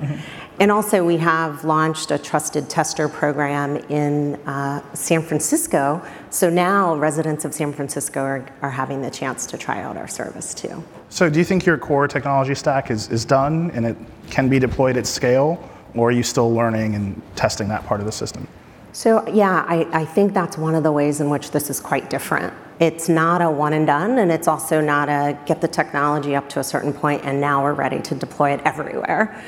And 0.59 0.71
also, 0.71 1.05
we 1.05 1.17
have 1.19 1.65
launched 1.65 2.11
a 2.11 2.19
trusted 2.19 2.69
tester 2.69 3.09
program 3.09 3.77
in 3.89 4.37
uh, 4.47 4.83
San 4.95 5.23
Francisco. 5.23 6.03
So 6.31 6.51
now 6.51 6.97
residents 6.97 7.45
of 7.45 7.55
San 7.55 7.73
Francisco 7.73 8.21
are, 8.21 8.47
are 8.63 8.71
having 8.71 9.03
the 9.03 9.11
chance 9.11 9.47
to 9.47 9.59
try 9.59 9.83
out 9.83 9.97
our 9.97 10.09
service 10.09 10.55
too. 10.55 10.83
So 11.09 11.29
do 11.29 11.39
you 11.39 11.45
think 11.45 11.67
your 11.67 11.79
core 11.79 12.07
technology 12.09 12.55
stack 12.55 12.91
is, 12.91 13.09
is 13.09 13.25
done 13.25 13.71
and 13.73 13.87
it 13.87 13.97
can 14.31 14.49
be 14.49 14.59
deployed 14.59 14.97
at 14.97 15.07
scale, 15.07 15.69
or 15.95 16.09
are 16.09 16.13
you 16.13 16.23
still 16.23 16.53
learning 16.55 16.95
and 16.95 17.21
testing 17.37 17.69
that 17.69 17.85
part 17.85 18.01
of 18.01 18.07
the 18.07 18.13
system? 18.13 18.47
So, 18.93 19.27
yeah, 19.29 19.65
I, 19.69 19.87
I 19.93 20.05
think 20.05 20.35
that's 20.35 20.59
one 20.59 20.75
of 20.75 20.83
the 20.83 20.91
ways 20.91 21.21
in 21.21 21.31
which 21.31 21.53
this 21.53 21.71
is 21.71 21.81
quite 21.81 22.11
different. 22.11 22.53
It's 22.81 23.09
not 23.09 23.41
a 23.43 23.51
one 23.51 23.73
and 23.73 23.87
done, 23.87 24.19
and 24.19 24.33
it's 24.33 24.49
also 24.49 24.81
not 24.81 25.09
a 25.09 25.39
get 25.47 25.61
the 25.61 25.69
technology 25.69 26.35
up 26.35 26.49
to 26.51 26.61
a 26.61 26.65
certain 26.65 26.93
point 26.93 27.25
and 27.25 27.41
now 27.41 27.63
we're 27.63 27.75
ready 27.75 28.01
to 28.01 28.15
deploy 28.15 28.53
it 28.53 28.61
everywhere. 28.65 29.41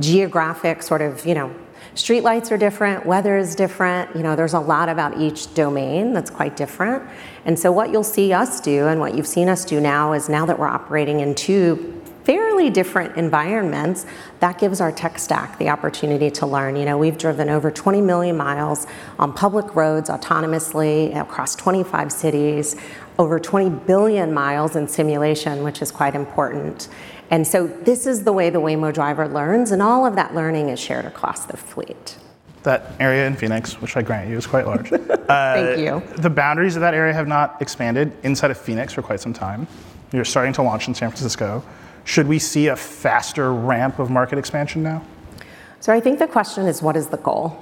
Geographic, 0.00 0.82
sort 0.82 1.00
of, 1.00 1.24
you 1.26 1.34
know, 1.34 1.52
streetlights 1.94 2.50
are 2.52 2.58
different, 2.58 3.06
weather 3.06 3.36
is 3.36 3.54
different. 3.54 4.14
You 4.14 4.22
know, 4.22 4.36
there's 4.36 4.54
a 4.54 4.60
lot 4.60 4.88
about 4.88 5.18
each 5.18 5.54
domain 5.54 6.12
that's 6.12 6.30
quite 6.30 6.56
different. 6.56 7.02
And 7.46 7.58
so, 7.58 7.72
what 7.72 7.90
you'll 7.90 8.04
see 8.04 8.32
us 8.32 8.60
do, 8.60 8.86
and 8.86 9.00
what 9.00 9.14
you've 9.14 9.26
seen 9.26 9.48
us 9.48 9.64
do 9.64 9.80
now, 9.80 10.12
is 10.12 10.28
now 10.28 10.46
that 10.46 10.58
we're 10.58 10.68
operating 10.68 11.20
in 11.20 11.34
two 11.34 11.93
fairly 12.24 12.70
different 12.70 13.16
environments, 13.16 14.06
that 14.40 14.58
gives 14.58 14.80
our 14.80 14.90
tech 14.90 15.18
stack 15.18 15.58
the 15.58 15.68
opportunity 15.68 16.30
to 16.30 16.46
learn. 16.46 16.74
You 16.74 16.86
know, 16.86 16.98
we've 16.98 17.18
driven 17.18 17.48
over 17.48 17.70
20 17.70 18.00
million 18.00 18.36
miles 18.36 18.86
on 19.18 19.32
public 19.32 19.74
roads 19.76 20.08
autonomously 20.08 21.14
across 21.16 21.54
25 21.54 22.10
cities, 22.10 22.76
over 23.18 23.38
20 23.38 23.70
billion 23.86 24.32
miles 24.32 24.74
in 24.74 24.88
simulation, 24.88 25.62
which 25.62 25.82
is 25.82 25.90
quite 25.90 26.14
important. 26.14 26.88
And 27.30 27.46
so 27.46 27.66
this 27.66 28.06
is 28.06 28.24
the 28.24 28.32
way 28.32 28.50
the 28.50 28.60
Waymo 28.60 28.92
driver 28.92 29.28
learns, 29.28 29.70
and 29.70 29.82
all 29.82 30.06
of 30.06 30.16
that 30.16 30.34
learning 30.34 30.70
is 30.70 30.80
shared 30.80 31.04
across 31.04 31.44
the 31.44 31.56
fleet. 31.56 32.16
That 32.62 32.92
area 32.98 33.26
in 33.26 33.36
Phoenix, 33.36 33.80
which 33.82 33.96
I 33.96 34.02
grant 34.02 34.30
you 34.30 34.38
is 34.38 34.46
quite 34.46 34.66
large. 34.66 34.90
uh, 34.92 35.06
Thank 35.26 35.78
you. 35.78 36.02
The 36.16 36.30
boundaries 36.30 36.76
of 36.76 36.80
that 36.80 36.94
area 36.94 37.12
have 37.12 37.28
not 37.28 37.60
expanded 37.60 38.12
inside 38.22 38.50
of 38.50 38.56
Phoenix 38.56 38.94
for 38.94 39.02
quite 39.02 39.20
some 39.20 39.34
time. 39.34 39.66
You're 40.12 40.24
starting 40.24 40.54
to 40.54 40.62
launch 40.62 40.88
in 40.88 40.94
San 40.94 41.10
Francisco. 41.10 41.62
Should 42.04 42.28
we 42.28 42.38
see 42.38 42.68
a 42.68 42.76
faster 42.76 43.52
ramp 43.52 43.98
of 43.98 44.10
market 44.10 44.38
expansion 44.38 44.82
now? 44.82 45.02
So 45.80 45.92
I 45.92 46.00
think 46.00 46.18
the 46.18 46.26
question 46.26 46.66
is 46.66 46.82
what 46.82 46.96
is 46.96 47.08
the 47.08 47.16
goal? 47.16 47.60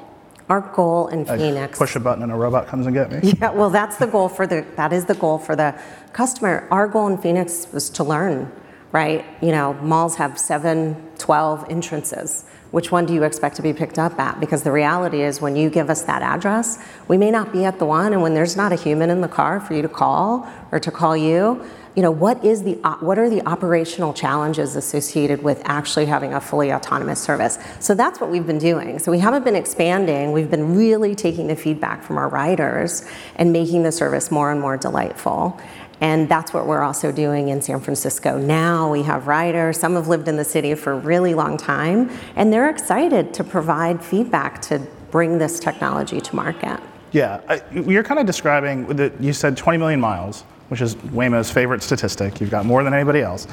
Our 0.48 0.60
goal 0.60 1.08
in 1.08 1.28
I 1.28 1.38
Phoenix. 1.38 1.78
Push 1.78 1.96
a 1.96 2.00
button 2.00 2.22
and 2.22 2.32
a 2.32 2.34
robot 2.34 2.66
comes 2.66 2.86
and 2.86 2.94
get 2.94 3.10
me. 3.10 3.32
Yeah, 3.40 3.50
well, 3.50 3.70
that's 3.70 3.96
the 3.96 4.06
goal 4.06 4.28
for 4.28 4.46
the 4.46 4.66
that 4.76 4.92
is 4.92 5.06
the 5.06 5.14
goal 5.14 5.38
for 5.38 5.56
the 5.56 5.74
customer. 6.12 6.66
Our 6.70 6.88
goal 6.88 7.08
in 7.08 7.18
Phoenix 7.18 7.72
was 7.72 7.88
to 7.90 8.04
learn, 8.04 8.50
right? 8.90 9.24
You 9.40 9.52
know, 9.52 9.74
malls 9.74 10.16
have 10.16 10.38
seven, 10.38 11.10
12 11.18 11.70
entrances. 11.70 12.44
Which 12.72 12.90
one 12.90 13.04
do 13.06 13.12
you 13.12 13.22
expect 13.22 13.56
to 13.56 13.62
be 13.62 13.72
picked 13.74 13.98
up 13.98 14.18
at? 14.18 14.40
Because 14.40 14.62
the 14.62 14.72
reality 14.72 15.22
is, 15.22 15.42
when 15.42 15.56
you 15.56 15.68
give 15.68 15.90
us 15.90 16.02
that 16.02 16.22
address, 16.22 16.82
we 17.06 17.18
may 17.18 17.30
not 17.30 17.52
be 17.52 17.64
at 17.66 17.78
the 17.78 17.84
one, 17.84 18.14
and 18.14 18.22
when 18.22 18.32
there's 18.32 18.56
not 18.56 18.72
a 18.72 18.76
human 18.76 19.10
in 19.10 19.20
the 19.20 19.28
car 19.28 19.60
for 19.60 19.74
you 19.74 19.82
to 19.82 19.90
call 19.90 20.48
or 20.72 20.80
to 20.80 20.90
call 20.90 21.14
you, 21.14 21.62
you 21.94 22.02
know, 22.02 22.10
what 22.10 22.42
is 22.44 22.62
the 22.62 22.74
what 23.00 23.18
are 23.18 23.28
the 23.28 23.46
operational 23.46 24.14
challenges 24.14 24.76
associated 24.76 25.42
with 25.42 25.60
actually 25.64 26.06
having 26.06 26.32
a 26.32 26.40
fully 26.40 26.72
autonomous 26.72 27.20
service? 27.20 27.58
So 27.80 27.94
that's 27.94 28.20
what 28.20 28.30
we've 28.30 28.46
been 28.46 28.58
doing. 28.58 28.98
So 28.98 29.10
we 29.10 29.18
haven't 29.18 29.44
been 29.44 29.56
expanding. 29.56 30.32
We've 30.32 30.50
been 30.50 30.74
really 30.74 31.14
taking 31.14 31.48
the 31.48 31.56
feedback 31.56 32.02
from 32.02 32.16
our 32.16 32.28
riders 32.28 33.06
and 33.36 33.52
making 33.52 33.82
the 33.82 33.92
service 33.92 34.30
more 34.30 34.50
and 34.50 34.60
more 34.60 34.78
delightful. 34.78 35.60
And 36.00 36.28
that's 36.28 36.52
what 36.52 36.66
we're 36.66 36.82
also 36.82 37.12
doing 37.12 37.48
in 37.48 37.62
San 37.62 37.78
Francisco. 37.78 38.38
Now 38.38 38.90
we 38.90 39.02
have 39.02 39.26
riders, 39.26 39.78
some 39.78 39.94
have 39.94 40.08
lived 40.08 40.26
in 40.28 40.36
the 40.36 40.44
city 40.44 40.74
for 40.74 40.94
a 40.94 40.98
really 40.98 41.34
long 41.34 41.56
time, 41.56 42.10
and 42.34 42.52
they're 42.52 42.68
excited 42.68 43.32
to 43.34 43.44
provide 43.44 44.04
feedback 44.04 44.60
to 44.62 44.80
bring 45.12 45.38
this 45.38 45.60
technology 45.60 46.20
to 46.20 46.34
market. 46.34 46.80
Yeah, 47.12 47.60
you're 47.70 48.02
kind 48.02 48.18
of 48.18 48.26
describing, 48.26 48.86
the, 48.86 49.12
you 49.20 49.32
said 49.32 49.56
20 49.56 49.78
million 49.78 50.00
miles 50.00 50.44
which 50.68 50.80
is 50.80 50.94
Waymo's 50.96 51.50
favorite 51.50 51.82
statistic. 51.82 52.40
You've 52.40 52.50
got 52.50 52.64
more 52.64 52.82
than 52.84 52.94
anybody 52.94 53.20
else. 53.20 53.46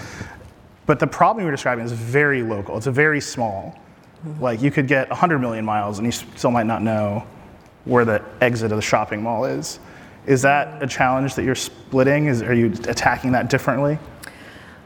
But 0.85 0.99
the 0.99 1.07
problem 1.07 1.43
you're 1.43 1.51
describing 1.51 1.85
is 1.85 1.91
very 1.91 2.41
local. 2.41 2.77
It's 2.77 2.87
a 2.87 2.91
very 2.91 3.21
small. 3.21 3.79
Mm-hmm. 4.25 4.41
Like 4.41 4.61
you 4.61 4.71
could 4.71 4.87
get 4.87 5.09
100 5.09 5.39
million 5.39 5.63
miles 5.63 5.99
and 5.99 6.05
you 6.05 6.11
still 6.11 6.51
might 6.51 6.65
not 6.65 6.81
know 6.81 7.23
where 7.85 8.05
the 8.05 8.23
exit 8.41 8.71
of 8.71 8.77
the 8.77 8.81
shopping 8.81 9.21
mall 9.21 9.45
is. 9.45 9.79
Is 10.25 10.41
that 10.41 10.81
a 10.81 10.87
challenge 10.87 11.35
that 11.35 11.43
you're 11.43 11.55
splitting? 11.55 12.25
Is, 12.25 12.41
are 12.41 12.53
you 12.53 12.67
attacking 12.87 13.31
that 13.33 13.49
differently? 13.49 13.97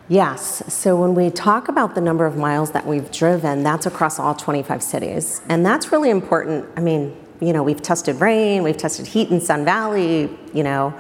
Yes. 0.10 0.62
So 0.74 1.00
when 1.00 1.16
we 1.16 1.30
talk 1.30 1.70
about 1.70 1.96
the 1.96 2.02
number 2.02 2.26
of 2.26 2.36
miles 2.36 2.72
that 2.72 2.86
we've 2.86 3.10
driven, 3.12 3.64
that's 3.64 3.86
across 3.86 4.20
all 4.20 4.36
25 4.36 4.84
cities. 4.84 5.42
And 5.50 5.66
that's 5.66 5.92
really 5.92 6.10
important. 6.10 6.68
I 6.76 6.82
mean, 6.82 7.18
you 7.40 7.54
know, 7.54 7.64
we've 7.64 7.82
tested 7.82 8.18
rain, 8.22 8.64
we've 8.64 8.78
tested 8.78 9.08
heat 9.08 9.30
in 9.30 9.40
Sun 9.42 9.66
Valley, 9.66 10.30
you 10.54 10.64
know, 10.64 10.94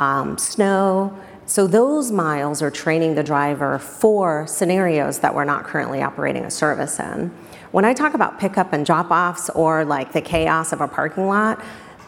um, 0.00 0.38
snow. 0.38 1.16
So 1.46 1.66
those 1.66 2.10
miles 2.10 2.62
are 2.62 2.70
training 2.70 3.14
the 3.14 3.22
driver 3.22 3.78
for 3.78 4.46
scenarios 4.46 5.18
that 5.20 5.34
we're 5.34 5.44
not 5.44 5.64
currently 5.64 6.02
operating 6.02 6.44
a 6.44 6.50
service 6.50 6.98
in. 6.98 7.30
When 7.70 7.84
I 7.84 7.92
talk 7.92 8.14
about 8.14 8.38
pickup 8.38 8.72
and 8.72 8.86
drop 8.86 9.10
offs 9.10 9.50
or 9.50 9.84
like 9.84 10.12
the 10.12 10.20
chaos 10.22 10.72
of 10.72 10.80
a 10.80 10.88
parking 10.88 11.26
lot, 11.26 11.62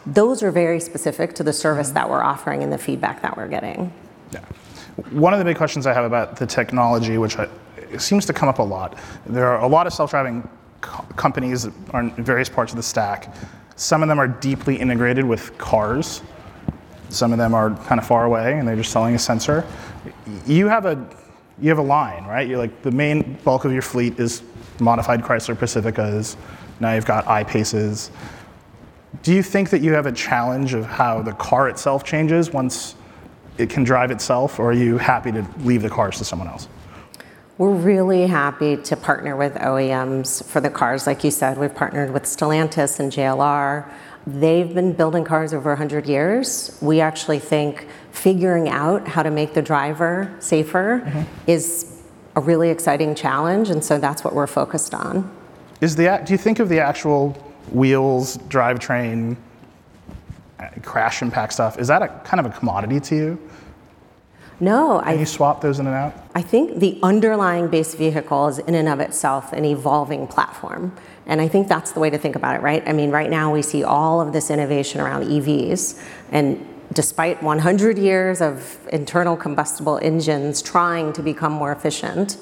those 0.05 0.41
are 0.41 0.51
very 0.51 0.79
specific 0.79 1.35
to 1.35 1.43
the 1.43 1.53
service 1.53 1.91
that 1.91 2.09
we're 2.09 2.23
offering 2.23 2.63
and 2.63 2.71
the 2.71 2.77
feedback 2.77 3.21
that 3.21 3.35
we're 3.35 3.49
getting. 3.49 3.91
Yeah. 4.31 4.39
One 5.11 5.33
of 5.33 5.39
the 5.39 5.45
big 5.45 5.57
questions 5.57 5.85
I 5.85 5.93
have 5.93 6.05
about 6.05 6.37
the 6.37 6.47
technology, 6.47 7.17
which 7.17 7.37
I, 7.37 7.47
seems 7.97 8.25
to 8.25 8.33
come 8.33 8.49
up 8.49 8.59
a 8.59 8.63
lot, 8.63 8.97
there 9.25 9.47
are 9.47 9.61
a 9.61 9.67
lot 9.67 9.85
of 9.85 9.93
self 9.93 10.11
driving 10.11 10.47
co- 10.81 11.03
companies 11.15 11.67
on 11.91 12.11
various 12.23 12.49
parts 12.49 12.71
of 12.71 12.77
the 12.77 12.83
stack. 12.83 13.33
Some 13.75 14.01
of 14.01 14.07
them 14.07 14.19
are 14.19 14.27
deeply 14.27 14.77
integrated 14.77 15.25
with 15.25 15.55
cars. 15.57 16.21
Some 17.09 17.31
of 17.31 17.37
them 17.37 17.53
are 17.53 17.71
kind 17.85 17.99
of 17.99 18.07
far 18.07 18.25
away 18.25 18.57
and 18.57 18.67
they're 18.67 18.75
just 18.75 18.91
selling 18.91 19.15
a 19.15 19.19
sensor. 19.19 19.65
You 20.45 20.67
have 20.67 20.85
a 20.85 21.07
you 21.59 21.69
have 21.69 21.79
a 21.79 21.83
line, 21.83 22.23
right? 22.25 22.47
You're 22.47 22.59
like 22.59 22.81
the 22.83 22.91
main 22.91 23.33
bulk 23.43 23.65
of 23.65 23.73
your 23.73 23.81
fleet 23.81 24.19
is 24.19 24.43
modified 24.79 25.21
Chrysler 25.21 25.55
Pacificas. 25.55 26.35
Now 26.79 26.93
you've 26.93 27.05
got 27.05 27.25
I-Paces. 27.27 28.11
Do 29.23 29.33
you 29.33 29.41
think 29.41 29.71
that 29.71 29.81
you 29.81 29.93
have 29.93 30.05
a 30.05 30.11
challenge 30.11 30.73
of 30.73 30.85
how 30.85 31.21
the 31.23 31.33
car 31.33 31.69
itself 31.69 32.03
changes 32.03 32.51
once 32.51 32.95
it 33.57 33.69
can 33.69 33.83
drive 33.83 34.11
itself, 34.11 34.59
or 34.59 34.69
are 34.69 34.73
you 34.73 34.97
happy 34.97 35.31
to 35.31 35.45
leave 35.59 35.81
the 35.81 35.89
cars 35.89 36.17
to 36.19 36.23
someone 36.23 36.47
else? 36.47 36.67
We're 37.57 37.73
really 37.73 38.27
happy 38.27 38.77
to 38.77 38.95
partner 38.95 39.35
with 39.35 39.55
OEMs 39.55 40.43
for 40.43 40.61
the 40.61 40.69
cars. 40.69 41.07
Like 41.07 41.23
you 41.23 41.31
said, 41.31 41.57
we've 41.57 41.73
partnered 41.73 42.13
with 42.13 42.23
Stellantis 42.23 42.99
and 42.99 43.11
JLR. 43.11 43.91
They've 44.27 44.73
been 44.73 44.91
building 44.91 45.23
cars 45.23 45.53
over 45.53 45.69
100 45.69 46.05
years. 46.05 46.77
We 46.81 46.99
actually 46.99 47.39
think 47.39 47.87
figuring 48.11 48.67
out 48.67 49.07
how 49.07 49.23
to 49.23 49.31
make 49.31 49.53
the 49.53 49.61
driver 49.61 50.35
safer 50.39 51.01
mm-hmm. 51.05 51.21
is 51.49 52.01
a 52.35 52.41
really 52.41 52.69
exciting 52.69 53.15
challenge, 53.15 53.69
and 53.69 53.81
so 53.81 53.97
that's 53.97 54.25
what 54.25 54.35
we're 54.35 54.45
focused 54.45 54.93
on. 54.93 55.31
Is 55.79 55.95
the 55.95 56.21
do 56.25 56.33
you 56.33 56.37
think 56.37 56.59
of 56.59 56.67
the 56.67 56.81
actual 56.81 57.31
wheels, 57.71 58.37
drivetrain, 58.49 59.37
crash 60.83 61.21
impact 61.21 61.53
stuff? 61.53 61.79
Is 61.79 61.87
that 61.87 62.01
a 62.01 62.09
kind 62.25 62.45
of 62.45 62.51
a 62.51 62.57
commodity 62.57 62.99
to 62.99 63.15
you? 63.15 63.49
No, 64.59 64.99
Can 64.99 65.13
I. 65.13 65.19
you 65.19 65.25
swap 65.25 65.61
those 65.61 65.79
in 65.79 65.87
and 65.87 65.95
out? 65.95 66.13
I 66.35 66.41
think 66.41 66.79
the 66.79 66.99
underlying 67.01 67.69
base 67.69 67.93
vehicle 67.93 68.47
is 68.47 68.59
in 68.59 68.75
and 68.75 68.89
of 68.89 68.99
itself 68.99 69.53
an 69.53 69.63
evolving 69.63 70.27
platform. 70.27 70.95
And 71.27 71.41
I 71.41 71.47
think 71.47 71.67
that's 71.67 71.91
the 71.91 71.99
way 71.99 72.09
to 72.09 72.17
think 72.17 72.35
about 72.35 72.55
it, 72.55 72.61
right? 72.61 72.81
I 72.87 72.93
mean, 72.93 73.11
right 73.11 73.29
now 73.29 73.53
we 73.53 73.61
see 73.61 73.83
all 73.83 74.21
of 74.21 74.33
this 74.33 74.49
innovation 74.49 75.01
around 75.01 75.25
EVs, 75.25 76.01
and 76.31 76.65
despite 76.93 77.43
100 77.43 77.97
years 77.97 78.41
of 78.41 78.79
internal 78.93 79.35
combustible 79.35 79.99
engines 80.01 80.61
trying 80.61 81.11
to 81.13 81.21
become 81.21 81.51
more 81.51 81.73
efficient, 81.73 82.37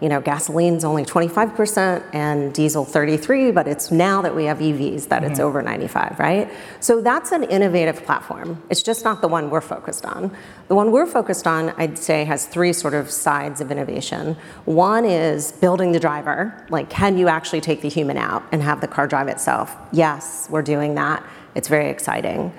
you 0.00 0.08
know, 0.08 0.20
gasoline's 0.20 0.84
only 0.84 1.04
25% 1.04 2.04
and 2.12 2.52
diesel 2.52 2.84
33, 2.84 3.52
but 3.52 3.68
it's 3.68 3.90
now 3.90 4.20
that 4.22 4.34
we 4.34 4.44
have 4.44 4.58
EVs 4.58 5.08
that 5.08 5.22
mm-hmm. 5.22 5.30
it's 5.30 5.40
over 5.40 5.62
95, 5.62 6.18
right? 6.18 6.50
So 6.80 7.00
that's 7.00 7.32
an 7.32 7.44
innovative 7.44 8.04
platform. 8.04 8.62
It's 8.70 8.82
just 8.82 9.04
not 9.04 9.20
the 9.20 9.28
one 9.28 9.50
we're 9.50 9.60
focused 9.60 10.04
on. 10.04 10.36
The 10.68 10.74
one 10.74 10.90
we're 10.90 11.06
focused 11.06 11.46
on, 11.46 11.70
I'd 11.78 11.96
say, 11.96 12.24
has 12.24 12.46
three 12.46 12.72
sort 12.72 12.94
of 12.94 13.10
sides 13.10 13.60
of 13.60 13.70
innovation. 13.70 14.36
One 14.64 15.04
is 15.04 15.52
building 15.52 15.92
the 15.92 16.00
driver. 16.00 16.66
Like, 16.68 16.90
can 16.90 17.16
you 17.16 17.28
actually 17.28 17.60
take 17.60 17.80
the 17.80 17.88
human 17.88 18.16
out 18.16 18.42
and 18.52 18.62
have 18.62 18.80
the 18.80 18.88
car 18.88 19.06
drive 19.06 19.28
itself? 19.28 19.76
Yes, 19.92 20.48
we're 20.50 20.62
doing 20.62 20.96
that. 20.96 21.24
It's 21.54 21.68
very 21.68 21.88
exciting. 21.88 22.52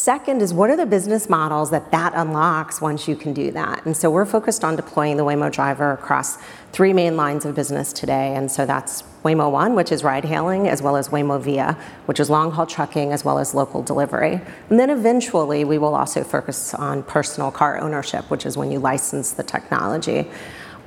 Second 0.00 0.40
is 0.40 0.54
what 0.54 0.70
are 0.70 0.78
the 0.78 0.86
business 0.86 1.28
models 1.28 1.70
that 1.72 1.90
that 1.90 2.14
unlocks 2.16 2.80
once 2.80 3.06
you 3.06 3.14
can 3.14 3.34
do 3.34 3.50
that? 3.50 3.84
And 3.84 3.94
so 3.94 4.10
we're 4.10 4.24
focused 4.24 4.64
on 4.64 4.74
deploying 4.74 5.18
the 5.18 5.26
Waymo 5.26 5.52
driver 5.52 5.92
across 5.92 6.38
three 6.72 6.94
main 6.94 7.18
lines 7.18 7.44
of 7.44 7.54
business 7.54 7.92
today. 7.92 8.34
And 8.34 8.50
so 8.50 8.64
that's 8.64 9.02
Waymo 9.24 9.52
One, 9.52 9.74
which 9.74 9.92
is 9.92 10.02
ride 10.02 10.24
hailing, 10.24 10.68
as 10.68 10.80
well 10.80 10.96
as 10.96 11.10
Waymo 11.10 11.38
Via, 11.38 11.76
which 12.06 12.18
is 12.18 12.30
long 12.30 12.50
haul 12.50 12.64
trucking, 12.64 13.12
as 13.12 13.26
well 13.26 13.38
as 13.38 13.54
local 13.54 13.82
delivery. 13.82 14.40
And 14.70 14.80
then 14.80 14.88
eventually 14.88 15.64
we 15.64 15.76
will 15.76 15.94
also 15.94 16.24
focus 16.24 16.72
on 16.72 17.02
personal 17.02 17.50
car 17.50 17.78
ownership, 17.78 18.30
which 18.30 18.46
is 18.46 18.56
when 18.56 18.70
you 18.70 18.78
license 18.78 19.32
the 19.32 19.42
technology. 19.42 20.26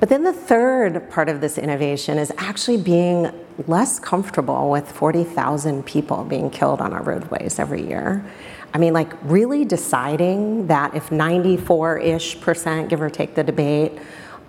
But 0.00 0.08
then 0.08 0.24
the 0.24 0.32
third 0.32 1.10
part 1.10 1.28
of 1.28 1.40
this 1.40 1.56
innovation 1.56 2.18
is 2.18 2.32
actually 2.36 2.78
being 2.78 3.30
less 3.66 3.98
comfortable 3.98 4.70
with 4.70 4.90
40,000 4.90 5.84
people 5.86 6.24
being 6.24 6.50
killed 6.50 6.80
on 6.80 6.92
our 6.92 7.02
roadways 7.02 7.58
every 7.58 7.86
year. 7.86 8.24
I 8.72 8.78
mean, 8.78 8.92
like 8.92 9.12
really 9.22 9.64
deciding 9.64 10.66
that 10.66 10.94
if 10.94 11.12
94 11.12 11.98
ish 11.98 12.40
percent, 12.40 12.90
give 12.90 13.00
or 13.00 13.08
take 13.08 13.34
the 13.34 13.44
debate, 13.44 13.92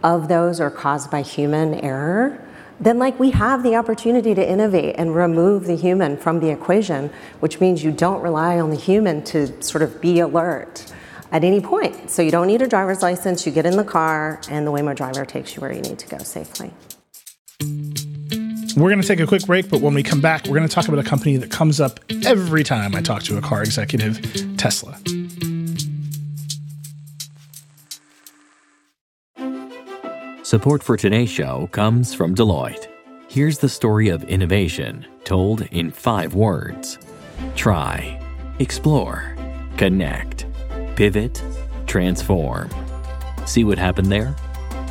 of 0.03 0.27
those 0.27 0.59
are 0.59 0.71
caused 0.71 1.09
by 1.09 1.21
human 1.21 1.75
error, 1.75 2.41
then 2.79 2.99
like 2.99 3.19
we 3.19 3.31
have 3.31 3.63
the 3.63 3.75
opportunity 3.75 4.35
to 4.35 4.49
innovate 4.49 4.95
and 4.97 5.15
remove 5.15 5.65
the 5.65 5.75
human 5.75 6.17
from 6.17 6.39
the 6.39 6.49
equation, 6.49 7.09
which 7.39 7.61
means 7.61 7.83
you 7.83 7.91
don't 7.91 8.21
rely 8.21 8.59
on 8.59 8.69
the 8.69 8.75
human 8.75 9.23
to 9.23 9.63
sort 9.63 9.81
of 9.81 10.01
be 10.01 10.19
alert 10.19 10.91
at 11.31 11.43
any 11.43 11.61
point. 11.61 12.09
So 12.09 12.21
you 12.21 12.31
don't 12.31 12.47
need 12.47 12.61
a 12.61 12.67
driver's 12.67 13.01
license, 13.01 13.45
you 13.45 13.51
get 13.51 13.65
in 13.65 13.77
the 13.77 13.83
car, 13.83 14.39
and 14.49 14.65
the 14.65 14.71
Waymo 14.71 14.95
driver 14.95 15.25
takes 15.25 15.55
you 15.55 15.61
where 15.61 15.71
you 15.71 15.81
need 15.81 15.99
to 15.99 16.07
go 16.07 16.17
safely. 16.19 16.71
We're 18.77 18.89
going 18.89 19.01
to 19.01 19.07
take 19.07 19.21
a 19.21 19.27
quick 19.27 19.45
break, 19.45 19.69
but 19.69 19.79
when 19.79 19.93
we 19.93 20.03
come 20.03 20.19
back, 20.19 20.45
we're 20.47 20.57
going 20.57 20.67
to 20.67 20.73
talk 20.73 20.89
about 20.89 20.99
a 20.99 21.07
company 21.07 21.37
that 21.37 21.49
comes 21.49 21.79
up 21.79 21.99
every 22.25 22.63
time 22.63 22.93
I 22.93 23.01
talk 23.01 23.23
to 23.23 23.37
a 23.37 23.41
car 23.41 23.63
executive 23.63 24.19
Tesla. 24.57 24.99
Support 30.43 30.83
for 30.83 30.97
today's 30.97 31.29
show 31.29 31.67
comes 31.71 32.13
from 32.13 32.35
Deloitte. 32.35 32.87
Here's 33.29 33.57
the 33.57 33.69
story 33.69 34.09
of 34.09 34.23
innovation 34.25 35.05
told 35.23 35.61
in 35.71 35.89
five 35.89 36.35
words 36.35 36.99
try, 37.55 38.21
explore, 38.59 39.35
connect, 39.77 40.45
pivot, 40.95 41.43
transform. 41.85 42.69
See 43.45 43.63
what 43.63 43.77
happened 43.77 44.11
there? 44.11 44.35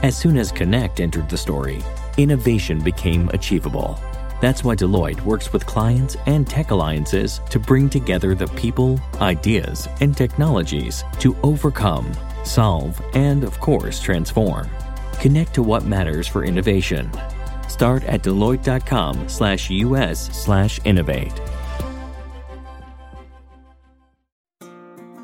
As 0.02 0.16
soon 0.16 0.36
as 0.36 0.52
Connect 0.52 1.00
entered 1.00 1.28
the 1.28 1.36
story, 1.36 1.82
innovation 2.18 2.82
became 2.82 3.28
achievable. 3.30 3.98
That's 4.40 4.62
why 4.62 4.76
Deloitte 4.76 5.22
works 5.22 5.52
with 5.52 5.64
clients 5.64 6.16
and 6.26 6.46
tech 6.46 6.70
alliances 6.70 7.40
to 7.50 7.58
bring 7.58 7.88
together 7.88 8.34
the 8.34 8.48
people, 8.48 9.00
ideas, 9.20 9.88
and 10.00 10.14
technologies 10.14 11.02
to 11.20 11.34
overcome, 11.42 12.12
solve, 12.44 13.00
and 13.14 13.42
of 13.42 13.58
course, 13.60 14.00
transform. 14.00 14.68
Connect 15.20 15.54
to 15.54 15.62
what 15.62 15.84
matters 15.84 16.28
for 16.28 16.44
innovation. 16.44 17.10
Start 17.68 18.04
at 18.04 18.22
Deloitte.com 18.22 19.28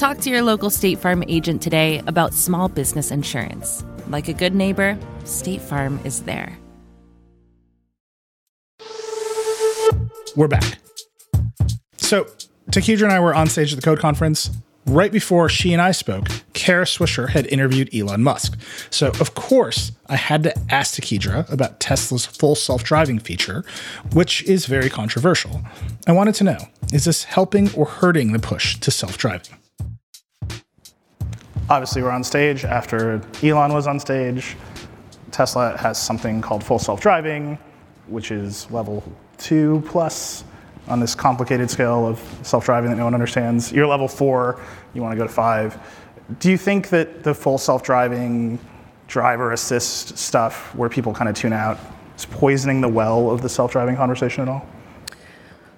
Talk 0.00 0.16
to 0.20 0.30
your 0.30 0.40
local 0.40 0.70
State 0.70 0.98
Farm 0.98 1.22
agent 1.28 1.60
today 1.60 2.00
about 2.06 2.32
small 2.32 2.70
business 2.70 3.10
insurance. 3.10 3.84
Like 4.08 4.28
a 4.28 4.32
good 4.32 4.54
neighbor, 4.54 4.98
State 5.24 5.60
Farm 5.60 6.00
is 6.04 6.22
there. 6.22 6.56
We're 10.34 10.48
back. 10.48 10.78
So, 11.98 12.24
Tekedra 12.70 13.02
and 13.02 13.12
I 13.12 13.20
were 13.20 13.34
on 13.34 13.48
stage 13.48 13.74
at 13.74 13.76
the 13.76 13.84
Code 13.84 13.98
Conference. 13.98 14.48
Right 14.86 15.12
before 15.12 15.50
she 15.50 15.74
and 15.74 15.82
I 15.82 15.90
spoke, 15.90 16.28
Kara 16.54 16.86
Swisher 16.86 17.28
had 17.28 17.46
interviewed 17.48 17.94
Elon 17.94 18.22
Musk. 18.22 18.58
So, 18.88 19.08
of 19.20 19.34
course, 19.34 19.92
I 20.06 20.16
had 20.16 20.42
to 20.44 20.58
ask 20.70 20.94
Tekedra 20.94 21.46
about 21.52 21.78
Tesla's 21.78 22.24
full 22.24 22.54
self 22.54 22.82
driving 22.84 23.18
feature, 23.18 23.64
which 24.14 24.42
is 24.44 24.64
very 24.64 24.88
controversial. 24.88 25.60
I 26.06 26.12
wanted 26.12 26.36
to 26.36 26.44
know 26.44 26.58
is 26.90 27.04
this 27.04 27.24
helping 27.24 27.70
or 27.74 27.84
hurting 27.84 28.32
the 28.32 28.38
push 28.38 28.78
to 28.78 28.90
self 28.90 29.18
driving? 29.18 29.59
Obviously, 31.70 32.02
we're 32.02 32.10
on 32.10 32.24
stage 32.24 32.64
after 32.64 33.22
Elon 33.44 33.72
was 33.72 33.86
on 33.86 34.00
stage. 34.00 34.56
Tesla 35.30 35.76
has 35.78 36.02
something 36.02 36.40
called 36.40 36.64
full 36.64 36.80
self 36.80 37.00
driving, 37.00 37.56
which 38.08 38.32
is 38.32 38.68
level 38.72 39.04
two 39.38 39.80
plus 39.86 40.42
on 40.88 40.98
this 40.98 41.14
complicated 41.14 41.70
scale 41.70 42.08
of 42.08 42.20
self 42.42 42.64
driving 42.64 42.90
that 42.90 42.96
no 42.96 43.04
one 43.04 43.14
understands. 43.14 43.70
You're 43.70 43.86
level 43.86 44.08
four, 44.08 44.60
you 44.94 45.00
want 45.00 45.12
to 45.12 45.16
go 45.16 45.22
to 45.28 45.32
five. 45.32 45.78
Do 46.40 46.50
you 46.50 46.56
think 46.56 46.88
that 46.88 47.22
the 47.22 47.32
full 47.32 47.56
self 47.56 47.84
driving 47.84 48.58
driver 49.06 49.52
assist 49.52 50.18
stuff, 50.18 50.74
where 50.74 50.88
people 50.88 51.14
kind 51.14 51.28
of 51.28 51.36
tune 51.36 51.52
out, 51.52 51.78
is 52.16 52.26
poisoning 52.26 52.80
the 52.80 52.88
well 52.88 53.30
of 53.30 53.42
the 53.42 53.48
self 53.48 53.70
driving 53.70 53.94
conversation 53.94 54.42
at 54.42 54.48
all? 54.48 54.66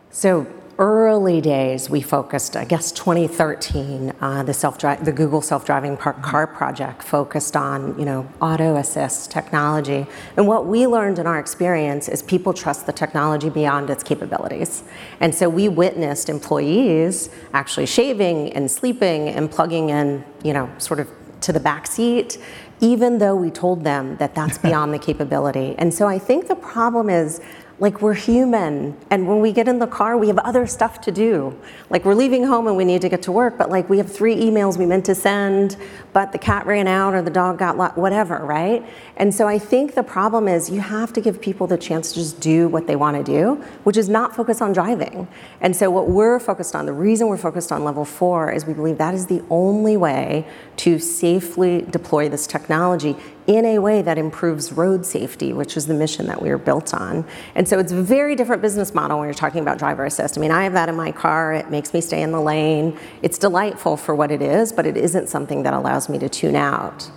So 0.08 0.46
early 0.78 1.40
days, 1.40 1.90
we 1.90 2.00
focused, 2.00 2.56
I 2.56 2.64
guess 2.64 2.92
2013, 2.92 4.12
uh, 4.20 4.42
the 4.42 4.54
self 4.54 4.78
the 4.78 5.12
Google 5.12 5.40
self-driving 5.40 5.96
car 5.96 6.46
project 6.46 7.02
focused 7.02 7.56
on, 7.56 7.98
you 7.98 8.04
know, 8.04 8.28
auto 8.40 8.76
assist 8.76 9.30
technology. 9.30 10.06
And 10.36 10.46
what 10.46 10.66
we 10.66 10.86
learned 10.86 11.18
in 11.18 11.26
our 11.26 11.38
experience 11.38 12.08
is 12.08 12.22
people 12.22 12.52
trust 12.52 12.86
the 12.86 12.92
technology 12.92 13.50
beyond 13.50 13.90
its 13.90 14.02
capabilities. 14.02 14.82
And 15.20 15.34
so 15.34 15.48
we 15.48 15.68
witnessed 15.68 16.28
employees 16.28 17.28
actually 17.52 17.86
shaving 17.86 18.52
and 18.52 18.70
sleeping 18.70 19.28
and 19.28 19.50
plugging 19.50 19.90
in, 19.90 20.24
you 20.42 20.52
know, 20.52 20.70
sort 20.78 21.00
of 21.00 21.08
to 21.42 21.52
the 21.52 21.60
back 21.60 21.86
seat 21.86 22.38
even 22.82 23.18
though 23.18 23.36
we 23.36 23.48
told 23.48 23.84
them 23.84 24.16
that 24.16 24.34
that's 24.34 24.58
beyond 24.66 24.92
the 24.92 24.98
capability. 24.98 25.74
And 25.78 25.94
so 25.94 26.06
I 26.06 26.18
think 26.18 26.48
the 26.48 26.56
problem 26.56 27.08
is 27.08 27.40
like 27.78 28.00
we're 28.00 28.14
human 28.14 28.96
and 29.10 29.26
when 29.26 29.40
we 29.40 29.52
get 29.52 29.66
in 29.66 29.78
the 29.78 29.86
car 29.86 30.16
we 30.16 30.28
have 30.28 30.38
other 30.38 30.66
stuff 30.66 31.00
to 31.00 31.12
do. 31.12 31.58
Like 31.90 32.04
we're 32.04 32.14
leaving 32.14 32.44
home 32.44 32.66
and 32.66 32.76
we 32.76 32.84
need 32.84 33.02
to 33.02 33.08
get 33.08 33.22
to 33.22 33.32
work 33.32 33.58
but 33.58 33.70
like 33.70 33.88
we 33.88 33.98
have 33.98 34.10
three 34.10 34.36
emails 34.36 34.78
we 34.78 34.86
meant 34.86 35.04
to 35.06 35.14
send 35.14 35.76
but 36.12 36.32
the 36.32 36.38
cat 36.38 36.66
ran 36.66 36.86
out 36.86 37.14
or 37.14 37.22
the 37.22 37.30
dog 37.30 37.58
got 37.58 37.76
lost 37.76 37.96
whatever 37.96 38.38
right? 38.38 38.84
And 39.16 39.34
so 39.34 39.48
i 39.48 39.58
think 39.58 39.94
the 39.94 40.02
problem 40.02 40.48
is 40.48 40.70
you 40.70 40.80
have 40.80 41.12
to 41.14 41.20
give 41.20 41.40
people 41.40 41.66
the 41.66 41.78
chance 41.78 42.10
to 42.12 42.20
just 42.20 42.40
do 42.40 42.68
what 42.68 42.86
they 42.86 42.96
want 42.96 43.16
to 43.16 43.24
do 43.24 43.62
which 43.84 43.96
is 43.96 44.08
not 44.08 44.34
focus 44.34 44.60
on 44.60 44.72
driving. 44.72 45.26
And 45.60 45.74
so 45.74 45.90
what 45.90 46.08
we're 46.08 46.38
focused 46.38 46.74
on 46.74 46.86
the 46.86 46.92
reason 46.92 47.28
we're 47.28 47.36
focused 47.36 47.72
on 47.72 47.84
level 47.84 48.04
four 48.04 48.52
is 48.52 48.66
we 48.66 48.74
believe 48.74 48.98
that 48.98 49.14
is 49.14 49.26
the 49.26 49.42
only 49.50 49.96
way 49.96 50.46
to 50.76 50.98
safely 50.98 51.82
deploy 51.82 52.28
this 52.28 52.46
technology 52.46 53.16
in 53.46 53.64
a 53.64 53.78
way 53.78 54.02
that 54.02 54.18
improves 54.18 54.72
road 54.72 55.04
safety, 55.04 55.52
which 55.52 55.76
is 55.76 55.86
the 55.86 55.94
mission 55.94 56.26
that 56.26 56.40
we 56.40 56.50
are 56.50 56.58
built 56.58 56.94
on. 56.94 57.24
And 57.54 57.68
so 57.68 57.78
it's 57.78 57.92
a 57.92 58.00
very 58.00 58.36
different 58.36 58.62
business 58.62 58.94
model 58.94 59.18
when 59.18 59.26
you're 59.26 59.34
talking 59.34 59.60
about 59.60 59.78
driver 59.78 60.04
assist. 60.04 60.38
I 60.38 60.40
mean, 60.40 60.50
I 60.50 60.64
have 60.64 60.72
that 60.74 60.88
in 60.88 60.94
my 60.94 61.10
car, 61.10 61.52
it 61.52 61.70
makes 61.70 61.92
me 61.92 62.00
stay 62.00 62.22
in 62.22 62.30
the 62.30 62.40
lane. 62.40 62.98
It's 63.22 63.38
delightful 63.38 63.96
for 63.96 64.14
what 64.14 64.30
it 64.30 64.42
is, 64.42 64.72
but 64.72 64.86
it 64.86 64.96
isn't 64.96 65.28
something 65.28 65.64
that 65.64 65.74
allows 65.74 66.08
me 66.08 66.18
to 66.18 66.28
tune 66.28 66.56
out. 66.56 67.10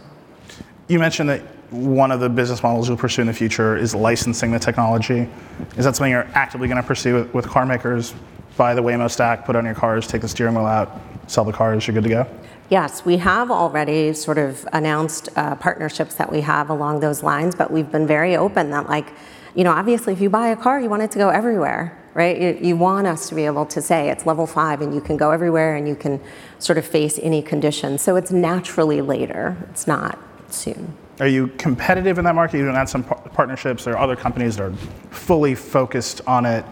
You 0.87 0.99
mentioned 0.99 1.29
that 1.29 1.41
one 1.71 2.11
of 2.11 2.19
the 2.19 2.29
business 2.29 2.61
models 2.63 2.87
you'll 2.87 2.97
pursue 2.97 3.21
in 3.21 3.27
the 3.27 3.33
future 3.33 3.75
is 3.75 3.93
licensing 3.93 4.51
the 4.51 4.59
technology. 4.59 5.29
Is 5.77 5.85
that 5.85 5.95
something 5.95 6.11
you're 6.11 6.29
actively 6.33 6.67
going 6.67 6.81
to 6.81 6.87
pursue 6.87 7.15
with, 7.15 7.33
with 7.33 7.47
car 7.47 7.65
makers? 7.65 8.13
Buy 8.57 8.73
the 8.73 8.81
Waymo 8.81 9.09
stack, 9.09 9.45
put 9.45 9.55
on 9.55 9.65
your 9.65 9.73
cars, 9.73 10.07
take 10.07 10.21
the 10.21 10.27
steering 10.27 10.55
wheel 10.55 10.65
out, 10.65 11.01
sell 11.27 11.43
the 11.43 11.51
cars, 11.51 11.85
you're 11.85 11.93
good 11.93 12.03
to 12.03 12.09
go? 12.09 12.27
Yes, 12.69 13.05
we 13.05 13.17
have 13.17 13.51
already 13.51 14.11
sort 14.13 14.39
of 14.39 14.67
announced 14.73 15.29
uh, 15.35 15.55
partnerships 15.55 16.15
that 16.15 16.31
we 16.31 16.41
have 16.41 16.71
along 16.71 16.99
those 16.99 17.21
lines, 17.21 17.53
but 17.53 17.69
we've 17.69 17.91
been 17.91 18.07
very 18.07 18.35
open 18.35 18.71
that, 18.71 18.89
like, 18.89 19.13
you 19.53 19.63
know, 19.63 19.71
obviously, 19.71 20.13
if 20.13 20.19
you 20.19 20.31
buy 20.31 20.47
a 20.47 20.55
car, 20.55 20.81
you 20.81 20.89
want 20.89 21.03
it 21.03 21.11
to 21.11 21.19
go 21.19 21.29
everywhere, 21.29 21.95
right? 22.15 22.41
You, 22.41 22.57
you, 22.59 22.75
want 22.75 23.05
us 23.05 23.29
to 23.29 23.35
be 23.35 23.45
able 23.45 23.67
to 23.67 23.81
say 23.81 24.09
it's 24.09 24.25
level 24.25 24.47
five 24.47 24.81
and 24.81 24.95
you 24.95 24.99
can 24.99 25.15
go 25.15 25.29
everywhere 25.29 25.75
and 25.75 25.87
you 25.87 25.95
can 25.95 26.19
sort 26.57 26.79
of 26.79 26.85
face 26.87 27.19
any 27.21 27.41
condition. 27.43 27.99
So 27.99 28.15
it's 28.15 28.31
naturally 28.31 28.99
later, 28.99 29.55
it's 29.69 29.85
not 29.85 30.17
soon. 30.49 30.97
Are 31.19 31.27
you 31.27 31.47
competitive 31.57 32.17
in 32.17 32.25
that 32.25 32.35
market? 32.35 32.57
You 32.57 32.65
don't 32.65 32.75
have 32.75 32.89
some 32.89 33.03
par- 33.03 33.21
partnerships 33.31 33.87
or 33.87 33.95
other 33.97 34.15
companies 34.15 34.57
that 34.57 34.63
are 34.63 34.73
fully 35.11 35.53
focused 35.53 36.21
on 36.27 36.45
it. 36.45 36.65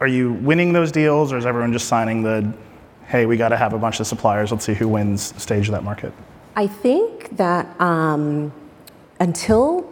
Are 0.00 0.06
you 0.06 0.34
winning 0.34 0.72
those 0.72 0.92
deals 0.92 1.32
or 1.32 1.38
is 1.38 1.46
everyone 1.46 1.72
just 1.72 1.88
signing 1.88 2.22
the 2.22 2.52
hey, 3.08 3.24
we 3.24 3.36
got 3.36 3.48
to 3.48 3.56
have 3.56 3.72
a 3.72 3.78
bunch 3.78 4.00
of 4.00 4.06
suppliers. 4.06 4.52
Let's 4.52 4.64
see 4.64 4.74
who 4.74 4.86
wins 4.86 5.34
stage 5.42 5.66
of 5.68 5.72
that 5.72 5.82
market? 5.82 6.12
I 6.56 6.66
think 6.66 7.36
that 7.36 7.80
um, 7.80 8.52
until 9.18 9.90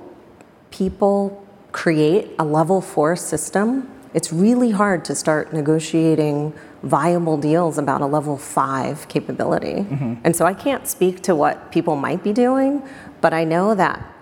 people 0.70 1.46
create 1.72 2.30
a 2.38 2.44
level 2.44 2.80
four 2.80 3.16
system, 3.16 3.90
it's 4.12 4.32
really 4.32 4.70
hard 4.70 5.04
to 5.06 5.14
start 5.14 5.52
negotiating 5.52 6.52
viable 6.82 7.36
deals 7.36 7.78
about 7.78 8.02
a 8.02 8.06
level 8.06 8.36
five 8.36 9.08
capability. 9.08 9.74
Mm-hmm. 9.74 10.14
And 10.24 10.36
so 10.36 10.44
I 10.44 10.54
can't 10.54 10.86
speak 10.86 11.22
to 11.22 11.34
what 11.34 11.72
people 11.72 11.96
might 11.96 12.22
be 12.22 12.32
doing, 12.32 12.82
but 13.20 13.32
I 13.32 13.44
know 13.44 13.74
that 13.74 14.15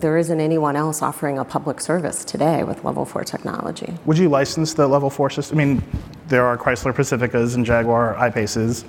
there 0.00 0.16
isn't 0.16 0.40
anyone 0.40 0.76
else 0.76 1.02
offering 1.02 1.38
a 1.38 1.44
public 1.44 1.80
service 1.80 2.24
today 2.24 2.64
with 2.64 2.84
level 2.84 3.04
four 3.04 3.24
technology. 3.24 3.94
Would 4.06 4.18
you 4.18 4.28
license 4.28 4.74
the 4.74 4.86
level 4.86 5.10
four 5.10 5.30
system? 5.30 5.58
I 5.58 5.64
mean, 5.64 5.82
there 6.28 6.44
are 6.46 6.56
Chrysler 6.56 6.94
Pacificas 6.94 7.54
and 7.54 7.64
Jaguar 7.64 8.16
I-Paces. 8.16 8.84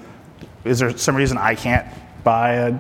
Is 0.64 0.80
there 0.80 0.96
some 0.98 1.16
reason 1.16 1.38
I 1.38 1.56
can't 1.56 1.88
buy 2.24 2.54
a 2.54 2.80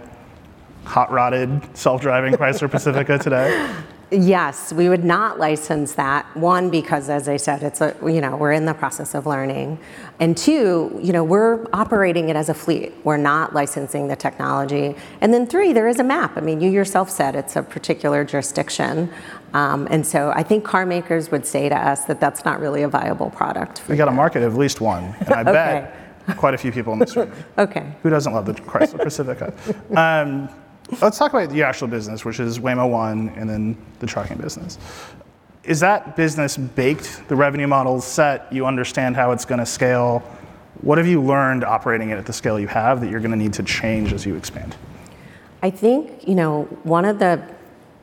hot 0.86 1.12
rodded 1.12 1.62
self-driving 1.78 2.34
Chrysler 2.34 2.70
Pacifica 2.70 3.18
today? 3.18 3.74
Yes, 4.14 4.74
we 4.74 4.90
would 4.90 5.06
not 5.06 5.40
license 5.40 5.94
that. 5.94 6.26
One, 6.36 6.70
because 6.70 7.10
as 7.10 7.30
I 7.30 7.38
said, 7.38 7.64
it's 7.64 7.80
a 7.80 7.96
you 8.04 8.20
know 8.20 8.36
we're 8.36 8.52
in 8.52 8.66
the 8.66 8.74
process 8.74 9.16
of 9.16 9.26
learning, 9.26 9.80
and 10.20 10.38
two, 10.38 11.00
you 11.02 11.14
know 11.14 11.24
we're 11.24 11.66
operating 11.72 12.28
it 12.28 12.36
as 12.36 12.50
a 12.50 12.54
fleet. 12.54 12.94
We're 13.06 13.16
not 13.16 13.54
licensing 13.54 14.10
the 14.10 14.18
technology. 14.18 14.98
And 15.22 15.34
then 15.34 15.48
three, 15.48 15.72
there 15.72 15.88
is 15.88 16.02
a 16.02 16.04
map. 16.04 16.36
I 16.36 16.42
mean, 16.42 16.60
you 16.60 16.70
yourself 16.70 17.10
said 17.10 17.38
it's 17.38 17.56
a 17.56 17.64
particular 17.64 18.26
jurisdiction, 18.26 19.10
um, 19.54 19.88
and 19.90 20.06
so 20.06 20.34
I 20.36 20.44
think 20.44 20.66
car 20.66 20.86
makers 20.86 21.32
would 21.32 21.46
say 21.46 21.70
to 21.70 21.76
us 21.76 22.04
that 22.06 22.20
that's 22.20 22.44
not 22.44 22.60
really 22.60 22.84
a 22.84 22.90
viable 22.90 23.30
product. 23.30 23.82
We 23.88 23.96
got 23.96 24.10
a 24.10 24.12
market 24.12 24.44
of 24.44 24.52
at 24.54 24.60
least 24.60 24.82
one, 24.82 25.16
and 25.22 25.30
I 25.30 25.42
okay. 25.42 25.54
bet 25.54 26.38
quite 26.38 26.54
a 26.54 26.58
few 26.58 26.72
people 26.72 26.94
in 26.94 27.00
this 27.00 27.16
room. 27.16 27.32
okay. 27.58 27.96
Who 28.04 28.10
doesn't 28.10 28.34
love 28.34 28.46
the 28.46 28.54
Chrysler 28.54 28.98
Pacifica? 29.04 29.54
Um, 29.96 30.50
Let's 31.00 31.18
talk 31.18 31.34
about 31.34 31.50
the 31.50 31.64
actual 31.64 31.88
business, 31.88 32.26
which 32.26 32.40
is 32.40 32.60
Waymo 32.60 32.90
One 32.90 33.30
and 33.38 33.50
then 33.50 33.78
the 34.00 34.08
trucking 34.08 34.38
business. 34.38 34.78
is 35.64 35.80
that 35.80 36.16
business 36.16 36.58
baked? 36.58 37.28
The 37.28 37.36
revenue 37.36 37.68
model's 37.68 38.06
set, 38.06 38.52
you 38.52 38.66
understand 38.66 39.16
how 39.16 39.32
it's 39.32 39.46
going 39.46 39.60
to 39.60 39.66
scale. 39.66 40.20
What 40.82 40.98
have 40.98 41.08
you 41.08 41.22
learned 41.22 41.64
operating 41.64 42.10
it 42.10 42.18
at 42.18 42.26
the 42.26 42.34
scale 42.34 42.60
you 42.60 42.68
have 42.68 43.02
that 43.02 43.10
you're 43.10 43.20
going 43.20 43.32
to 43.32 43.38
need 43.38 43.54
to 43.54 43.64
change 43.64 44.14
as 44.14 44.26
you 44.26 44.36
expand? 44.36 44.76
I 45.62 45.70
think, 45.70 46.28
you 46.28 46.34
know, 46.34 46.64
one 46.84 47.06
of 47.06 47.20
the 47.20 47.44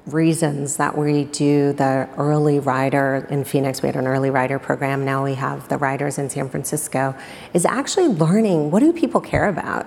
reasons 0.06 0.76
that 0.76 0.96
we 0.96 1.24
do 1.24 1.72
the 1.72 2.08
early 2.16 2.60
rider 2.60 3.26
in 3.28 3.44
Phoenix, 3.44 3.82
we 3.82 3.88
had 3.88 3.96
an 3.96 4.06
early 4.06 4.30
rider 4.30 4.58
program, 4.58 5.04
now 5.04 5.24
we 5.24 5.34
have 5.34 5.68
the 5.68 5.76
riders 5.76 6.18
in 6.18 6.30
San 6.30 6.48
Francisco, 6.48 7.14
is 7.52 7.66
actually 7.66 8.06
learning 8.06 8.70
what 8.70 8.80
do 8.80 8.92
people 8.92 9.20
care 9.20 9.48
about? 9.48 9.86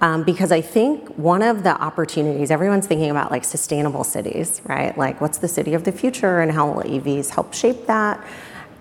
Um, 0.00 0.22
because 0.22 0.52
I 0.52 0.60
think 0.60 1.08
one 1.16 1.42
of 1.42 1.64
the 1.64 1.70
opportunities, 1.70 2.50
everyone's 2.52 2.86
thinking 2.86 3.10
about 3.10 3.32
like 3.32 3.44
sustainable 3.44 4.04
cities, 4.04 4.62
right? 4.64 4.96
Like 4.96 5.20
what's 5.20 5.38
the 5.38 5.48
city 5.48 5.74
of 5.74 5.82
the 5.84 5.90
future 5.90 6.38
and 6.38 6.52
how 6.52 6.70
will 6.70 6.82
EVs 6.84 7.30
help 7.30 7.52
shape 7.52 7.86
that? 7.86 8.24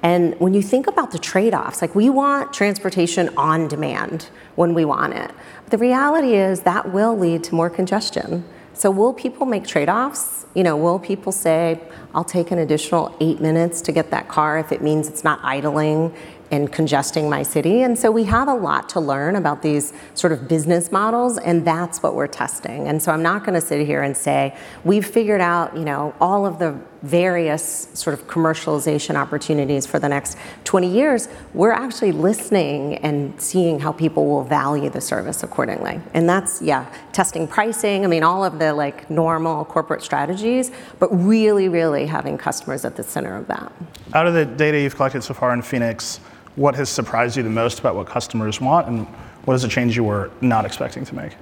And 0.03 0.39
when 0.39 0.53
you 0.53 0.61
think 0.61 0.85
about 0.85 1.11
the 1.11 1.17
trade 1.17 1.55
offs, 1.55 1.81
like 1.81 1.95
we 1.95 2.09
want 2.09 2.53
transportation 2.53 3.29
on 3.35 3.67
demand 3.67 4.29
when 4.55 4.75
we 4.75 4.85
want 4.85 5.13
it. 5.13 5.31
But 5.63 5.71
the 5.71 5.77
reality 5.79 6.35
is 6.35 6.61
that 6.61 6.93
will 6.93 7.17
lead 7.17 7.43
to 7.45 7.55
more 7.55 7.69
congestion. 7.69 8.45
So 8.73 8.91
will 8.91 9.13
people 9.13 9.47
make 9.47 9.65
trade 9.65 9.89
offs? 9.89 10.45
You 10.53 10.61
know, 10.61 10.77
will 10.77 10.99
people 10.99 11.31
say, 11.31 11.81
I'll 12.17 12.23
take 12.23 12.49
an 12.49 12.57
additional 12.57 13.15
eight 13.19 13.39
minutes 13.41 13.79
to 13.81 13.91
get 13.91 14.09
that 14.09 14.27
car 14.27 14.57
if 14.57 14.71
it 14.71 14.81
means 14.81 15.07
it's 15.07 15.23
not 15.23 15.39
idling 15.43 16.15
and 16.49 16.71
congesting 16.71 17.29
my 17.29 17.43
city. 17.43 17.83
And 17.83 17.97
so 17.97 18.09
we 18.09 18.23
have 18.23 18.47
a 18.47 18.53
lot 18.53 18.89
to 18.89 18.99
learn 18.99 19.35
about 19.35 19.61
these 19.61 19.93
sort 20.15 20.33
of 20.33 20.47
business 20.47 20.91
models, 20.91 21.37
and 21.37 21.65
that's 21.65 22.01
what 22.01 22.15
we're 22.15 22.27
testing. 22.27 22.87
And 22.87 23.03
so 23.03 23.11
I'm 23.11 23.21
not 23.21 23.43
going 23.43 23.53
to 23.53 23.61
sit 23.61 23.85
here 23.85 24.01
and 24.01 24.15
say 24.15 24.55
we've 24.83 25.05
figured 25.05 25.41
out, 25.41 25.75
you 25.75 25.83
know, 25.83 26.15
all 26.19 26.45
of 26.45 26.57
the 26.57 26.79
various 27.03 27.89
sort 27.93 28.13
of 28.13 28.27
commercialization 28.27 29.15
opportunities 29.15 29.85
for 29.85 29.99
the 29.99 30.09
next 30.09 30.37
20 30.63 30.89
years. 30.89 31.29
We're 31.53 31.71
actually 31.71 32.11
listening 32.11 32.95
and 32.95 33.39
seeing 33.39 33.79
how 33.79 33.91
people 33.91 34.25
will 34.25 34.43
value 34.43 34.89
the 34.89 35.01
service 35.01 35.43
accordingly. 35.43 36.01
And 36.13 36.27
that's 36.27 36.61
yeah, 36.61 36.91
testing 37.11 37.47
pricing. 37.47 38.03
I 38.03 38.07
mean, 38.07 38.23
all 38.23 38.43
of 38.43 38.57
the 38.57 38.73
like 38.73 39.09
normal 39.11 39.65
corporate 39.65 40.01
strategies, 40.01 40.71
but 40.97 41.07
really, 41.09 41.69
really 41.69 42.06
having 42.07 42.37
customers 42.37 42.83
at 42.83 42.95
the 42.95 43.03
center 43.03 43.35
of 43.35 43.47
that. 43.47 43.71
Out 44.13 44.27
of 44.27 44.33
the 44.33 44.45
data 44.45 44.79
you've 44.79 44.95
collected 44.95 45.23
so 45.23 45.33
far 45.33 45.53
in 45.53 45.61
Phoenix 45.61 46.19
what 46.57 46.73
has 46.73 46.89
surprised 46.89 47.37
you 47.37 47.43
the 47.43 47.49
most 47.49 47.79
about 47.79 47.95
what 47.95 48.07
customers 48.07 48.59
want, 48.59 48.87
and 48.87 49.05
what 49.45 49.53
is 49.53 49.63
a 49.63 49.67
change 49.67 49.95
you 49.95 50.03
were 50.03 50.31
not 50.41 50.65
expecting 50.65 51.05
to 51.05 51.15
make? 51.15 51.33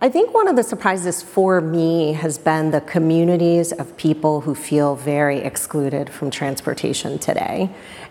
I 0.00 0.08
think 0.08 0.32
one 0.32 0.46
of 0.46 0.54
the 0.54 0.62
surprises 0.62 1.20
for 1.20 1.60
me 1.60 2.12
has 2.12 2.38
been 2.38 2.70
the 2.70 2.80
communities 2.80 3.72
of 3.72 3.96
people 3.96 4.42
who 4.42 4.54
feel 4.54 4.94
very 4.94 5.38
excluded 5.38 6.08
from 6.08 6.30
transportation 6.30 7.18
today. 7.18 7.70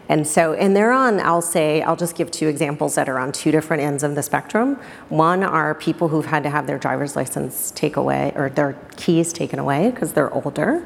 And 0.09 0.27
so, 0.27 0.51
and 0.53 0.75
they're 0.75 0.91
on, 0.91 1.21
I'll 1.21 1.41
say, 1.41 1.81
I'll 1.81 1.95
just 1.95 2.17
give 2.17 2.29
two 2.29 2.49
examples 2.49 2.95
that 2.95 3.07
are 3.07 3.17
on 3.17 3.31
two 3.31 3.51
different 3.51 3.83
ends 3.83 4.03
of 4.03 4.15
the 4.15 4.23
spectrum. 4.23 4.75
One 5.07 5.43
are 5.43 5.73
people 5.75 6.09
who've 6.09 6.25
had 6.25 6.43
to 6.43 6.49
have 6.49 6.67
their 6.67 6.77
driver's 6.77 7.15
license 7.15 7.71
take 7.71 7.95
away 7.95 8.33
or 8.35 8.49
their 8.49 8.73
keys 8.97 9.31
taken 9.31 9.57
away 9.57 9.89
because 9.91 10.11
they're 10.11 10.33
older. 10.33 10.85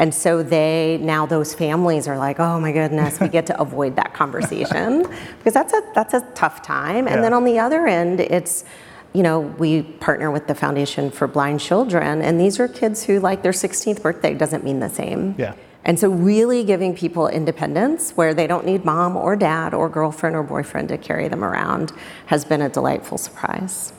And 0.00 0.14
so 0.14 0.42
they 0.42 0.98
now 1.02 1.26
those 1.26 1.52
families 1.52 2.08
are 2.08 2.16
like, 2.16 2.40
oh 2.40 2.58
my 2.58 2.72
goodness, 2.72 3.20
we 3.20 3.28
get 3.28 3.44
to 3.46 3.60
avoid 3.60 3.96
that 3.96 4.14
conversation 4.14 5.02
because 5.38 5.52
that's 5.52 5.74
a 5.74 5.82
that's 5.94 6.14
a 6.14 6.22
tough 6.34 6.62
time. 6.62 7.06
And 7.06 7.22
then 7.22 7.34
on 7.34 7.44
the 7.44 7.58
other 7.58 7.86
end, 7.86 8.18
it's 8.18 8.64
you 9.12 9.22
know, 9.22 9.40
we 9.40 9.82
partner 9.82 10.30
with 10.30 10.46
the 10.46 10.54
Foundation 10.54 11.10
for 11.10 11.26
Blind 11.26 11.60
Children, 11.60 12.22
and 12.22 12.40
these 12.40 12.60
are 12.60 12.68
kids 12.68 13.02
who, 13.02 13.18
like, 13.18 13.42
their 13.42 13.50
16th 13.50 14.00
birthday 14.02 14.34
doesn't 14.34 14.62
mean 14.62 14.78
the 14.78 14.88
same. 14.88 15.34
Yeah. 15.36 15.54
And 15.84 15.98
so, 15.98 16.08
really 16.08 16.62
giving 16.62 16.94
people 16.94 17.26
independence 17.26 18.12
where 18.12 18.34
they 18.34 18.46
don't 18.46 18.64
need 18.64 18.84
mom 18.84 19.16
or 19.16 19.34
dad 19.34 19.74
or 19.74 19.88
girlfriend 19.88 20.36
or 20.36 20.44
boyfriend 20.44 20.90
to 20.90 20.96
carry 20.96 21.26
them 21.26 21.42
around 21.42 21.92
has 22.26 22.44
been 22.44 22.62
a 22.62 22.68
delightful 22.68 23.18
surprise. 23.18 23.92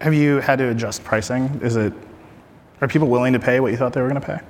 Have 0.00 0.14
you 0.14 0.38
had 0.38 0.58
to 0.58 0.68
adjust 0.68 1.04
pricing? 1.04 1.60
Is 1.62 1.76
it, 1.76 1.92
are 2.80 2.88
people 2.88 3.06
willing 3.06 3.32
to 3.34 3.38
pay 3.38 3.60
what 3.60 3.70
you 3.70 3.76
thought 3.76 3.92
they 3.92 4.02
were 4.02 4.08
going 4.08 4.20
to 4.20 4.26
pay? 4.26 4.40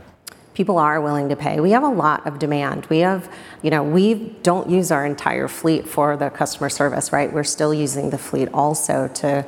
People 0.55 0.79
are 0.79 1.01
willing 1.01 1.29
to 1.29 1.37
pay. 1.37 1.61
We 1.61 1.71
have 1.71 1.83
a 1.83 1.89
lot 1.89 2.27
of 2.27 2.39
demand. 2.39 2.87
We 2.87 2.99
have, 2.99 3.33
you 3.63 3.71
know, 3.71 3.83
we 3.83 4.37
don't 4.43 4.69
use 4.69 4.91
our 4.91 5.07
entire 5.07 5.49
fleet 5.49 5.89
for 5.89 6.17
the 6.17 6.31
customer 6.31 6.69
service, 6.69 7.13
right? 7.13 7.33
We're 7.33 7.45
still 7.45 7.73
using 7.73 8.11
the 8.11 8.19
fleet 8.19 8.49
also 8.53 9.09
to 9.09 9.47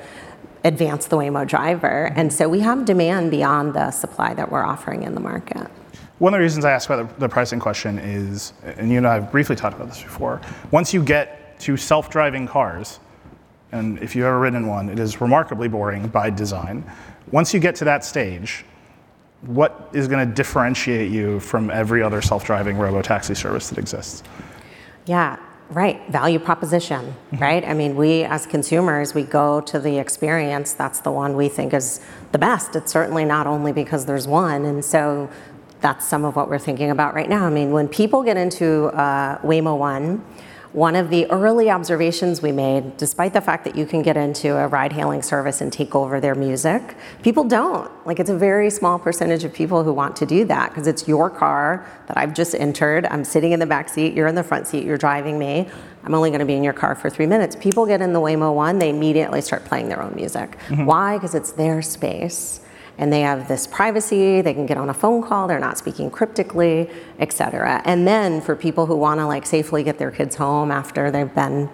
advance 0.65 1.07
the 1.07 1.17
Waymo 1.17 1.47
driver. 1.47 2.09
Mm-hmm. 2.09 2.21
And 2.21 2.33
so 2.33 2.49
we 2.49 2.61
have 2.61 2.85
demand 2.85 3.31
beyond 3.31 3.75
the 3.75 3.91
supply 3.91 4.35
that 4.35 4.51
we're 4.51 4.65
offering 4.65 5.03
in 5.03 5.15
the 5.15 5.21
market. 5.21 5.69
One 6.19 6.35
of 6.35 6.38
the 6.38 6.43
reasons 6.43 6.65
I 6.65 6.71
asked 6.71 6.87
about 6.87 7.19
the, 7.19 7.21
the 7.21 7.29
pricing 7.29 7.59
question 7.59 7.99
is, 7.99 8.53
and 8.62 8.91
you 8.91 8.99
and 8.99 9.07
I 9.07 9.15
have 9.15 9.33
briefly 9.33 9.57
talked 9.57 9.75
about 9.75 9.88
this 9.88 10.03
before, 10.03 10.41
once 10.71 10.95
you 10.95 11.03
get 11.03 11.59
to 11.61 11.77
self 11.77 12.11
driving 12.11 12.47
cars, 12.47 13.01
and 13.73 13.99
if 14.01 14.15
you've 14.15 14.27
ever 14.27 14.38
ridden 14.38 14.69
one, 14.69 14.88
it 14.88 15.01
is 15.01 15.21
remarkably 15.21 15.67
boring 15.67 16.07
by 16.09 16.31
design. 16.31 16.85
Once 17.33 17.53
you 17.53 17.59
get 17.59 17.75
to 17.77 17.85
that 17.87 18.05
stage, 18.05 18.65
what 19.42 19.90
is 19.92 20.09
going 20.09 20.26
to 20.26 20.35
differentiate 20.35 21.11
you 21.11 21.40
from 21.40 21.70
every 21.70 22.02
other 22.02 22.22
self-driving 22.22 22.78
robo-taxi 22.78 23.35
service 23.35 23.68
that 23.68 23.78
exists? 23.78 24.22
Yeah, 25.07 25.37
right. 25.70 26.00
Value 26.11 26.38
proposition, 26.38 27.00
mm-hmm. 27.07 27.37
right? 27.38 27.64
I 27.64 27.74
mean, 27.74 27.96
we 27.96 28.22
as 28.24 28.46
consumers, 28.46 29.14
we 29.14 29.24
go 29.24 29.61
to 29.62 29.81
the 29.81 29.98
experience. 29.98 30.74
That's 30.74 31.00
the 31.00 31.11
one 31.11 31.37
we 31.37 31.48
think 31.48 31.74
is 31.74 32.00
the 32.31 32.38
best. 32.38 32.76
It's 32.76 32.92
certainly 32.92 33.24
not 33.24 33.46
only 33.46 33.72
because 33.72 34.07
there's 34.07 34.28
one, 34.28 34.64
and 34.64 34.85
so 34.85 35.28
that's 35.81 36.07
some 36.07 36.24
of 36.24 36.37
what 36.37 36.48
we're 36.48 36.61
thinking 36.61 36.90
about 36.90 37.14
right 37.14 37.28
now. 37.28 37.44
I 37.44 37.50
mean, 37.50 37.72
when 37.72 37.88
people 37.88 38.22
get 38.22 38.37
into 38.37 38.87
uh, 38.87 39.38
Waymo 39.38 39.76
One 39.76 40.24
one 40.73 40.97
of 40.97 41.11
the 41.11 41.31
early 41.31 41.69
observations 41.69 42.41
we 42.41 42.51
made, 42.51 42.97
despite 42.97 43.35
the 43.35 43.41
fact 43.41 43.65
that 43.65 43.77
you 43.77 43.85
can 43.85 44.01
get 44.01 44.17
into 44.17 44.57
a 44.57 44.67
ride 44.69 44.93
hailing 44.93 45.21
service 45.21 45.61
and 45.61 45.71
take 45.71 45.95
over 45.95 46.19
their 46.19 46.35
music, 46.35 46.97
people 47.23 47.45
don't. 47.45 47.91
Like, 48.07 48.19
it's 48.19 48.31
a 48.31 48.37
very 48.37 48.71
small 48.71 48.99
percentage 48.99 49.45
of 49.45 49.53
people 49.53 49.85
who 49.85 49.93
want 49.93 50.17
to 50.17 50.27
do 50.27 50.47
that 50.47 50.71
because 50.71 50.87
it's 50.87 51.07
your 51.07 51.29
car 51.29 51.87
that 52.07 52.17
I've 52.17 52.33
just 52.33 52.55
entered. 52.55 53.05
I'm 53.07 53.23
sitting 53.23 53.53
in 53.53 53.61
the 53.61 53.67
back 53.67 53.91
seat, 53.91 54.15
you're 54.15 54.29
in 54.29 54.35
the 54.35 54.43
front 54.43 54.67
seat, 54.67 54.85
you're 54.85 54.97
driving 54.97 55.39
me. 55.39 55.69
I'm 56.05 56.15
only 56.15 56.31
going 56.31 56.41
to 56.41 56.47
be 56.47 56.55
in 56.55 56.65
your 56.65 56.73
car 56.73 56.95
for 56.95 57.11
three 57.11 57.27
minutes. 57.27 57.55
People 57.55 57.85
get 57.85 58.01
in 58.01 58.15
the 58.15 58.21
Waymo 58.21 58.55
One, 58.55 58.79
they 58.79 58.89
immediately 58.89 59.43
start 59.43 59.67
playing 59.67 59.89
their 59.89 60.03
own 60.03 60.15
music. 60.17 60.59
Mm-hmm. 60.69 60.87
Why? 60.87 61.17
Because 61.17 61.35
it's 61.35 61.53
their 61.53 61.83
space 61.83 62.61
and 63.03 63.12
they 63.12 63.23
have 63.23 63.49
this 63.49 63.67
privacy 63.67 64.41
they 64.43 64.55
can 64.55 64.65
get 64.65 64.77
on 64.77 64.88
a 64.88 64.95
phone 64.95 65.23
call 65.25 65.49
they're 65.49 65.59
not 65.59 65.77
speaking 65.77 66.09
cryptically 66.09 66.88
et 67.19 67.33
cetera. 67.33 67.83
And 67.85 68.07
then 68.07 68.41
for 68.41 68.55
people 68.55 68.87
who 68.87 68.97
want 68.97 69.19
to 69.19 69.27
like 69.27 69.45
safely 69.45 69.83
get 69.83 69.99
their 69.99 70.12
kids 70.12 70.37
home 70.37 70.71
after 70.71 71.11
they've 71.11 71.35
been 71.35 71.69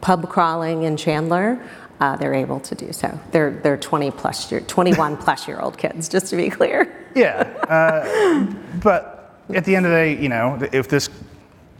pub 0.00 0.28
crawling 0.28 0.82
in 0.82 0.96
chandler 0.96 1.64
uh, 2.00 2.16
they're 2.16 2.34
able 2.34 2.58
to 2.58 2.74
do 2.74 2.92
so. 2.92 3.18
They're 3.30 3.52
they're 3.62 3.76
20 3.76 4.10
plus 4.10 4.50
year 4.50 4.60
21 4.62 5.16
plus 5.16 5.46
year 5.46 5.60
old 5.60 5.78
kids 5.78 6.08
just 6.08 6.26
to 6.30 6.36
be 6.36 6.50
clear. 6.50 7.06
Yeah 7.14 7.42
uh, 7.68 8.52
but 8.82 9.38
at 9.50 9.64
the 9.64 9.76
end 9.76 9.86
of 9.86 9.92
the 9.92 9.98
day 9.98 10.20
you 10.20 10.28
know 10.28 10.58
if 10.72 10.88
this 10.88 11.08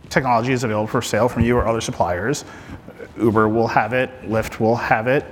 technology 0.08 0.52
is 0.52 0.62
available 0.62 0.86
for 0.86 1.02
sale 1.02 1.28
from 1.28 1.42
you 1.42 1.56
or 1.56 1.66
other 1.66 1.80
suppliers 1.80 2.44
uber 3.18 3.48
will 3.48 3.66
have 3.66 3.92
it 3.92 4.08
lyft 4.22 4.60
will 4.60 4.76
have 4.76 5.08
it. 5.08 5.24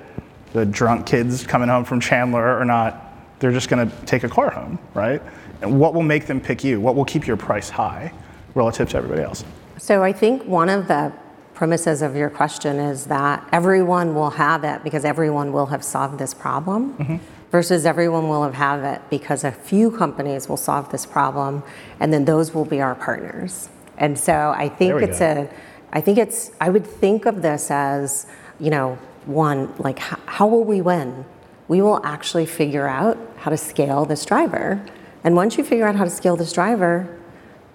The 0.53 0.66
drunk 0.66 1.07
kids 1.07 1.46
coming 1.46 1.68
home 1.68 1.85
from 1.85 2.01
chandler 2.01 2.59
are 2.59 2.64
not 2.64 3.12
they're 3.42 3.52
just 3.52 3.68
going 3.68 3.90
to 3.90 4.07
take 4.07 4.22
a 4.22 4.28
car 4.28 4.50
home, 4.50 4.78
right? 4.94 5.20
And 5.62 5.81
what 5.81 5.94
will 5.94 6.05
make 6.05 6.26
them 6.26 6.40
pick 6.40 6.62
you? 6.62 6.81
What 6.81 6.94
will 6.94 7.05
keep 7.05 7.26
your 7.26 7.37
price 7.37 7.68
high 7.68 8.12
relative 8.55 8.88
to 8.90 8.96
everybody 8.98 9.22
else? 9.22 9.44
So 9.78 10.05
I 10.05 10.12
think 10.12 10.44
one 10.44 10.68
of 10.68 10.87
the 10.87 11.12
premises 11.52 12.02
of 12.02 12.14
your 12.14 12.31
question 12.31 12.78
is 12.78 13.07
that 13.07 13.46
everyone 13.50 14.14
will 14.14 14.31
have 14.31 14.62
it 14.62 14.85
because 14.85 15.05
everyone 15.05 15.52
will 15.52 15.66
have 15.66 15.83
solved 15.83 16.20
this 16.20 16.33
problem. 16.33 16.94
Mm-hmm. 16.94 17.16
Versus 17.50 17.85
everyone 17.85 18.28
will 18.28 18.44
have 18.44 18.55
had 18.55 18.94
it 18.94 19.02
because 19.11 19.44
a 19.44 19.52
few 19.52 19.90
companies 19.90 20.48
will 20.48 20.57
solve 20.57 20.90
this 20.90 21.05
problem, 21.05 21.62
and 22.00 22.11
then 22.11 22.24
those 22.24 22.55
will 22.55 22.64
be 22.64 22.81
our 22.81 22.94
partners. 22.94 23.68
And 23.98 24.18
so 24.18 24.55
I 24.57 24.70
think 24.70 25.02
it's 25.02 25.18
go. 25.18 25.48
a, 25.50 25.50
I 25.92 26.00
think 26.00 26.16
it's, 26.16 26.52
I 26.62 26.70
would 26.70 26.87
think 26.87 27.26
of 27.26 27.42
this 27.42 27.70
as, 27.70 28.26
you 28.59 28.70
know, 28.70 28.96
one, 29.26 29.74
like 29.78 29.98
how, 29.98 30.18
how 30.24 30.46
will 30.46 30.64
we 30.64 30.81
win? 30.81 31.26
We 31.72 31.80
will 31.80 32.04
actually 32.04 32.44
figure 32.44 32.87
out 32.87 33.16
how 33.38 33.50
to 33.50 33.56
scale 33.56 34.04
this 34.04 34.26
driver. 34.26 34.85
And 35.24 35.35
once 35.35 35.56
you 35.56 35.64
figure 35.64 35.87
out 35.87 35.96
how 35.96 36.04
to 36.04 36.11
scale 36.11 36.37
this 36.37 36.52
driver, 36.52 37.18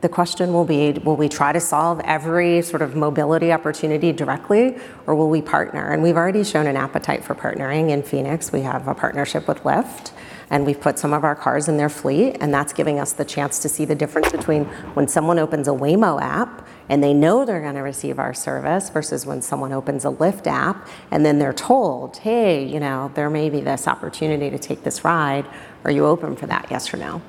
the 0.01 0.07
question 0.07 0.53
will 0.53 0.65
be 0.65 0.91
will 0.91 1.15
we 1.15 1.27
try 1.27 1.51
to 1.51 1.59
solve 1.59 1.99
every 2.01 2.61
sort 2.61 2.83
of 2.83 2.95
mobility 2.95 3.51
opportunity 3.51 4.11
directly 4.11 4.77
or 5.07 5.15
will 5.15 5.31
we 5.31 5.41
partner? 5.41 5.91
And 5.91 6.03
we've 6.03 6.15
already 6.15 6.43
shown 6.43 6.67
an 6.67 6.77
appetite 6.77 7.23
for 7.23 7.33
partnering 7.33 7.89
in 7.89 8.03
Phoenix. 8.03 8.51
We 8.51 8.61
have 8.61 8.87
a 8.87 8.93
partnership 8.93 9.47
with 9.47 9.63
Lyft 9.63 10.11
and 10.49 10.65
we've 10.65 10.79
put 10.79 10.97
some 10.97 11.13
of 11.13 11.23
our 11.23 11.35
cars 11.35 11.67
in 11.67 11.77
their 11.77 11.89
fleet 11.89 12.37
and 12.39 12.53
that's 12.53 12.73
giving 12.73 12.99
us 12.99 13.13
the 13.13 13.25
chance 13.25 13.59
to 13.59 13.69
see 13.69 13.85
the 13.85 13.95
difference 13.95 14.31
between 14.31 14.65
when 14.93 15.07
someone 15.07 15.39
opens 15.39 15.67
a 15.67 15.71
Waymo 15.71 16.21
app 16.21 16.67
and 16.89 17.03
they 17.03 17.13
know 17.13 17.43
they're 17.43 17.61
going 17.61 17.75
to 17.75 17.81
receive 17.81 18.17
our 18.17 18.33
service 18.33 18.89
versus 18.89 19.25
when 19.25 19.41
someone 19.41 19.73
opens 19.73 20.05
a 20.05 20.09
Lyft 20.09 20.47
app 20.47 20.87
and 21.11 21.25
then 21.25 21.37
they're 21.39 21.53
told, 21.53 22.17
hey, 22.17 22.65
you 22.65 22.79
know, 22.79 23.11
there 23.13 23.29
may 23.29 23.49
be 23.49 23.59
this 23.61 23.87
opportunity 23.87 24.49
to 24.49 24.57
take 24.57 24.83
this 24.83 25.03
ride. 25.03 25.45
Are 25.83 25.91
you 25.91 26.05
open 26.05 26.35
for 26.35 26.47
that, 26.47 26.67
yes 26.71 26.93
or 26.93 26.97
no? 26.97 27.21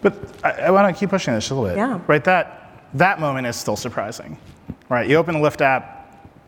But 0.00 0.14
I, 0.44 0.50
I 0.52 0.70
want 0.70 0.94
to 0.94 0.98
keep 0.98 1.10
pushing 1.10 1.34
this 1.34 1.50
a 1.50 1.54
little 1.54 1.68
bit. 1.68 1.76
Yeah. 1.76 2.00
Right. 2.06 2.22
That 2.24 2.88
that 2.94 3.20
moment 3.20 3.46
is 3.46 3.56
still 3.56 3.76
surprising. 3.76 4.38
Right. 4.88 5.08
You 5.08 5.16
open 5.16 5.34
the 5.34 5.40
Lyft 5.40 5.60
app. 5.60 5.94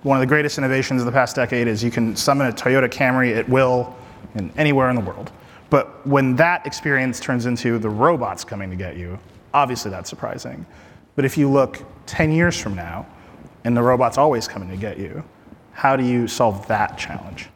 One 0.03 0.17
of 0.17 0.21
the 0.21 0.27
greatest 0.27 0.57
innovations 0.57 1.03
of 1.03 1.07
the 1.07 1.13
past 1.13 1.37
decade 1.37 1.69
is 1.69 1.85
you 1.85 1.91
can 1.91 2.17
summon 2.17 2.47
a 2.47 2.53
Toyota 2.53 2.89
Camry 2.89 3.37
at 3.37 3.47
will 3.49 3.95
in 4.35 4.51
anywhere 4.57 4.89
in 4.89 4.97
the 4.97 5.03
world. 5.03 5.31
But 5.71 6.07
when 6.07 6.37
that 6.37 6.67
experience 6.67 7.21
turns 7.21 7.47
into 7.47 7.79
the 7.79 7.89
robots 7.89 8.45
coming 8.45 8.71
to 8.71 8.77
get 8.77 8.97
you, 8.97 9.19
obviously 9.55 9.91
that's 9.91 10.11
surprising. 10.11 10.67
But 11.15 11.25
if 11.25 11.39
you 11.39 11.49
look 11.49 11.83
10 12.07 12.33
years 12.33 12.61
from 12.61 12.75
now, 12.75 13.07
and 13.65 13.77
the 13.77 13.83
robot's 13.83 14.19
always 14.19 14.49
coming 14.49 14.69
to 14.71 14.77
get 14.77 14.99
you, 14.99 15.23
how 15.73 15.97
do 15.97 16.05
you 16.05 16.27
solve 16.27 16.67
that 16.69 16.99
challenge? 16.99 17.49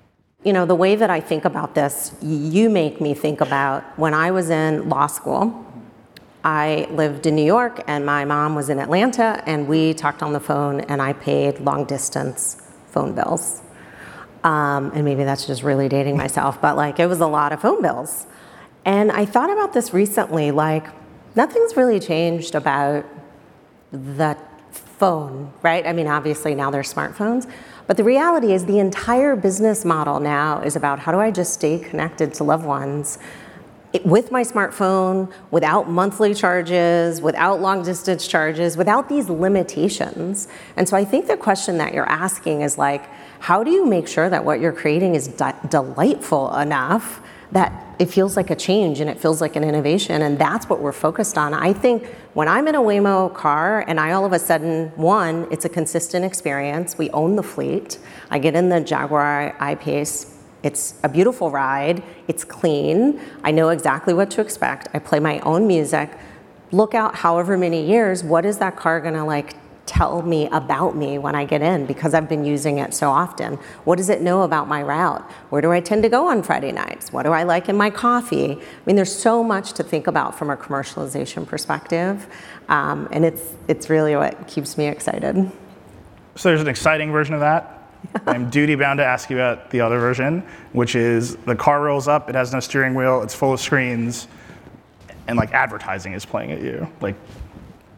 You 0.45 0.53
know, 0.53 0.67
the 0.67 0.75
way 0.75 0.95
that 0.95 1.11
I 1.11 1.21
think 1.21 1.45
about 1.45 1.75
this, 1.75 2.15
you 2.23 2.69
make 2.69 3.01
me 3.01 3.15
think 3.15 3.41
about 3.41 3.83
when 3.99 4.13
I 4.13 4.31
was 4.31 4.51
in 4.51 4.89
law 4.89 5.07
school. 5.07 5.65
I 6.45 6.87
lived 6.91 7.27
in 7.27 7.35
New 7.35 7.45
York 7.45 7.83
and 7.87 8.05
my 8.05 8.27
mom 8.27 8.55
was 8.55 8.69
in 8.69 8.79
Atlanta, 8.79 9.43
and 9.47 9.67
we 9.67 9.95
talked 9.95 10.23
on 10.23 10.35
the 10.35 10.41
phone, 10.41 10.81
and 10.81 11.01
I 11.01 11.15
paid 11.15 11.61
long 11.61 11.87
distance 11.87 12.61
phone 12.89 13.15
bills. 13.15 13.63
Um, 14.45 14.93
and 14.95 15.05
maybe 15.05 15.25
that's 15.25 15.47
just 15.47 15.63
really 15.63 15.89
dating 15.89 16.17
myself, 16.17 16.61
but 16.61 16.77
like 16.77 17.01
it 17.01 17.07
was 17.07 17.21
a 17.21 17.27
lot 17.27 17.53
of 17.53 17.63
phone 17.63 17.81
bills. 17.83 18.27
And 18.85 19.11
I 19.11 19.25
thought 19.25 19.51
about 19.51 19.73
this 19.73 19.95
recently 19.95 20.51
like, 20.51 20.87
nothing's 21.35 21.77
really 21.77 21.99
changed 21.99 22.55
about 22.55 23.07
the 23.91 24.37
phone, 24.71 25.51
right? 25.63 25.87
I 25.87 25.95
mean, 25.95 26.07
obviously 26.07 26.55
now 26.55 26.71
they're 26.71 26.83
smartphones, 26.83 27.51
but 27.87 27.97
the 27.97 28.05
reality 28.05 28.53
is 28.53 28.67
the 28.67 28.79
entire 28.79 29.35
business 29.35 29.85
model 29.85 30.21
now 30.21 30.61
is 30.61 30.77
about 30.77 30.99
how 30.99 31.13
do 31.13 31.19
I 31.19 31.31
just 31.31 31.55
stay 31.55 31.79
connected 31.79 32.35
to 32.35 32.45
loved 32.45 32.67
ones 32.67 33.19
with 34.05 34.33
my 34.33 34.43
smartphone, 34.43 35.33
without 35.53 35.89
monthly 35.89 36.35
charges, 36.35 37.23
without 37.23 37.61
long 37.61 37.85
distance 37.85 38.27
charges, 38.27 38.77
without 38.77 39.09
these 39.09 39.31
limitations. 39.31 40.49
And 40.77 40.89
so 40.89 40.97
I 40.97 41.05
think 41.05 41.29
the 41.29 41.37
question 41.37 41.79
that 41.79 41.95
you're 41.95 42.09
asking 42.09 42.63
is 42.63 42.77
like, 42.77 43.09
how 43.45 43.63
do 43.63 43.71
you 43.71 43.85
make 43.85 44.09
sure 44.09 44.31
that 44.31 44.43
what 44.43 44.59
you're 44.59 44.73
creating 44.73 45.15
is 45.15 45.29
de- 45.29 45.55
delightful 45.69 46.57
enough 46.57 47.21
that 47.53 47.71
it 47.99 48.07
feels 48.07 48.39
like 48.39 48.49
a 48.49 48.57
change 48.57 49.01
and 49.01 49.11
it 49.11 49.21
feels 49.21 49.43
like 49.43 49.55
an 49.55 49.63
innovation? 49.63 50.23
And 50.23 50.39
that's 50.39 50.67
what 50.71 50.81
we're 50.81 50.93
focused 50.93 51.37
on. 51.37 51.53
I 51.53 51.75
think 51.75 52.07
when 52.33 52.49
i'm 52.49 52.67
in 52.69 52.75
a 52.75 52.81
waymo 52.81 53.35
car 53.35 53.85
and 53.87 54.01
i 54.01 54.13
all 54.13 54.25
of 54.25 54.33
a 54.33 54.39
sudden 54.39 54.89
one 54.97 55.47
it's 55.51 55.67
a 55.67 55.69
consistent 55.69 56.25
experience. 56.25 56.97
We 56.97 57.11
own 57.11 57.37
the 57.37 57.43
fleet. 57.43 57.99
I 58.31 58.39
get 58.39 58.55
in 58.55 58.71
the 58.71 58.81
jaguar 58.81 59.55
i-pace 59.61 60.39
it's 60.63 60.95
a 61.03 61.11
beautiful 61.11 61.51
ride. 61.51 62.03
It's 62.27 62.45
clean. 62.45 63.21
I 63.43 63.51
know 63.51 63.69
exactly 63.69 64.15
what 64.15 64.31
to 64.31 64.41
expect. 64.41 64.89
I 64.95 64.99
play 64.99 65.21
my 65.21 65.39
own 65.41 65.67
music. 65.67 66.09
Look 66.73 66.95
out 66.95 67.17
however 67.17 67.59
many 67.59 67.87
years 67.87 68.25
what 68.25 68.47
is 68.47 68.57
that 68.57 68.75
car 68.75 69.03
going 69.03 69.13
to 69.13 69.25
like 69.25 69.57
tell 69.87 70.23
me 70.23 70.49
about 70.49 70.97
me 70.97 71.19
when 71.19 71.35
I 71.35 71.45
get 71.45 71.63
in 71.63 71.87
because 71.87 72.15
I've 72.15 72.29
been 72.29 72.45
using 72.45 72.79
it 72.79 72.95
so 72.95 73.11
often. 73.11 73.57
What 73.85 73.97
does 73.97 74.09
it 74.09 74.23
know 74.23 74.43
about 74.43 74.69
my 74.69 74.83
route? 74.83 75.23
Where 75.51 75.61
do 75.61 75.73
I 75.73 75.81
tend 75.81 76.03
to 76.05 76.09
go 76.09 76.29
on 76.29 76.43
Friday 76.43 76.73
nights? 76.73 77.13
What 77.13 77.25
do 77.25 77.33
I 77.33 77.43
like 77.43 77.69
in 77.69 77.77
my 77.77 77.91
coffee? 77.91 78.53
I 78.53 78.61
mean, 78.87 78.97
there's 78.97 79.15
so 79.15 79.45
much 79.45 79.73
to 79.75 79.83
think 79.83 80.07
about 80.07 80.39
from 80.39 80.51
a 80.51 80.57
commercialization 80.57 81.47
perspective, 81.47 82.27
um, 82.69 83.09
and 83.13 83.25
it's 83.25 83.55
it's 83.69 83.91
really 83.91 84.17
what 84.17 84.47
keeps 84.49 84.79
me 84.79 84.87
excited. 84.87 85.51
So 86.37 86.49
there's 86.49 86.63
an 86.63 86.69
exciting 86.69 87.13
version 87.13 87.35
of 87.35 87.41
that. 87.41 87.83
I'm 88.27 88.51
duty 88.51 88.75
bound 88.75 88.99
to 88.99 89.05
ask 89.05 89.31
you 89.31 89.37
about 89.37 89.71
the 89.71 89.81
other 89.81 89.99
version, 89.99 90.41
which 90.73 90.95
is 90.95 91.37
the 91.37 91.55
car 91.55 91.83
rolls 91.83 92.09
up, 92.09 92.29
it 92.29 92.35
has 92.35 92.53
no 92.53 92.61
steering 92.61 92.95
wheel, 92.95 93.23
it's 93.23 93.35
full 93.35 93.53
of 93.53 93.61
screens, 93.61 94.29
and 95.27 95.39
like 95.39 95.53
advertising 95.53 96.13
is 96.13 96.25
playing 96.25 96.53
at 96.53 96.61
you. 96.61 96.87
Like 97.01 97.17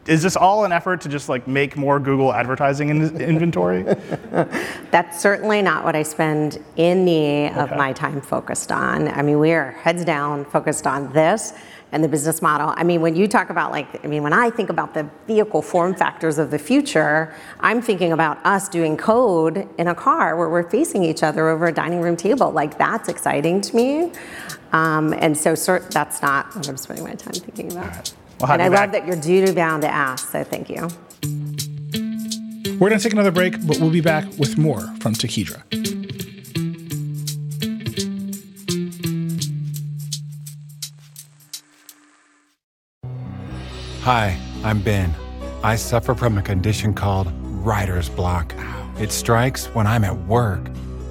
is 0.07 0.23
this 0.23 0.35
all 0.35 0.65
an 0.65 0.71
effort 0.71 1.01
to 1.01 1.09
just 1.09 1.29
like 1.29 1.47
make 1.47 1.75
more 1.75 1.99
Google 1.99 2.33
advertising 2.33 2.89
in 2.89 3.21
inventory? 3.21 3.83
That's 4.91 5.19
certainly 5.19 5.61
not 5.61 5.83
what 5.83 5.95
I 5.95 6.03
spend 6.03 6.63
any 6.77 7.49
of 7.49 7.71
my 7.71 7.93
time 7.93 8.21
focused 8.21 8.71
on. 8.71 9.07
I 9.09 9.21
mean, 9.21 9.39
we 9.39 9.51
are 9.51 9.71
heads 9.71 10.05
down 10.05 10.45
focused 10.45 10.87
on 10.87 11.11
this 11.13 11.53
and 11.91 12.03
the 12.03 12.07
business 12.07 12.41
model. 12.41 12.73
I 12.75 12.83
mean, 12.83 13.01
when 13.01 13.15
you 13.15 13.27
talk 13.27 13.49
about 13.49 13.71
like, 13.71 14.03
I 14.03 14.07
mean, 14.07 14.23
when 14.23 14.33
I 14.33 14.49
think 14.49 14.69
about 14.69 14.93
the 14.93 15.09
vehicle 15.25 15.61
form 15.61 15.95
factors 15.95 16.37
of 16.37 16.51
the 16.51 16.59
future, 16.59 17.33
I'm 17.59 17.81
thinking 17.81 18.11
about 18.11 18.45
us 18.45 18.67
doing 18.67 18.97
code 18.97 19.67
in 19.77 19.87
a 19.87 19.95
car 19.95 20.35
where 20.35 20.49
we're 20.49 20.69
facing 20.69 21.03
each 21.03 21.23
other 21.23 21.47
over 21.47 21.67
a 21.67 21.71
dining 21.71 22.01
room 22.01 22.17
table. 22.17 22.51
Like, 22.51 22.77
that's 22.77 23.07
exciting 23.07 23.61
to 23.61 23.75
me. 23.75 24.11
Um, 24.73 25.13
and 25.13 25.37
so, 25.37 25.53
cert- 25.53 25.89
that's 25.91 26.21
not 26.21 26.53
what 26.55 26.67
I'm 26.67 26.75
spending 26.75 27.05
my 27.05 27.13
time 27.13 27.33
thinking 27.33 27.71
about. 27.71 28.13
We'll 28.39 28.47
have 28.47 28.59
and 28.59 28.61
I 28.61 28.65
you 28.67 28.71
love 28.71 28.91
that 28.91 29.07
you're 29.07 29.15
duty 29.15 29.51
bound 29.53 29.81
to 29.81 29.89
ask, 29.89 30.31
so 30.31 30.43
thank 30.43 30.69
you. 30.69 30.87
We're 32.79 32.89
going 32.89 32.99
to 32.99 33.03
take 33.03 33.13
another 33.13 33.31
break, 33.31 33.65
but 33.65 33.79
we'll 33.79 33.89
be 33.89 34.01
back 34.01 34.25
with 34.37 34.57
more 34.57 34.81
from 34.99 35.13
Tekedra. 35.13 35.63
Hi, 44.01 44.39
I'm 44.63 44.81
Ben. 44.81 45.13
I 45.63 45.75
suffer 45.75 46.13
from 46.13 46.37
a 46.37 46.41
condition 46.41 46.93
called 46.93 47.31
writer's 47.41 48.07
block. 48.09 48.53
It 48.99 49.11
strikes 49.11 49.65
when 49.73 49.87
I'm 49.87 50.03
at 50.03 50.17
work. 50.27 50.61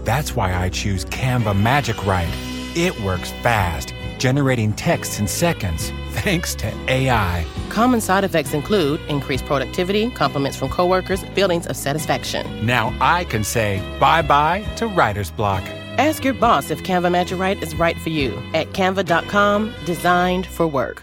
That's 0.05 0.37
why 0.37 0.55
I 0.55 0.69
choose 0.69 1.05
Canva 1.05 1.61
Magic 1.61 2.07
Write. 2.07 2.33
It 2.77 2.99
works 3.01 3.33
fast, 3.43 3.93
generating 4.19 4.73
texts 4.73 5.19
in 5.19 5.27
seconds, 5.27 5.91
thanks 6.11 6.55
to 6.57 6.73
AI. 6.91 7.47
Common 7.69 8.01
side 8.01 8.25
effects 8.25 8.55
include 8.55 9.01
increased 9.09 9.45
productivity, 9.47 10.11
compliments 10.11 10.57
from 10.57 10.69
coworkers, 10.69 11.23
feelings 11.35 11.67
of 11.67 11.77
satisfaction. 11.77 12.65
Now 12.65 12.95
I 13.01 13.25
can 13.25 13.45
say 13.45 13.83
bye 14.01 14.23
bye 14.23 14.63
to 14.77 14.87
writer's 14.87 15.31
block. 15.31 15.63
Ask 15.99 16.25
your 16.25 16.35
boss 16.35 16.71
if 16.71 16.83
Canva 16.83 17.11
Magic 17.11 17.39
Write 17.39 17.63
is 17.63 17.75
right 17.75 17.97
for 17.99 18.11
you 18.11 18.37
at 18.53 18.69
canva.com, 18.69 19.73
designed 19.87 20.47
for 20.47 20.67
work. 20.67 21.03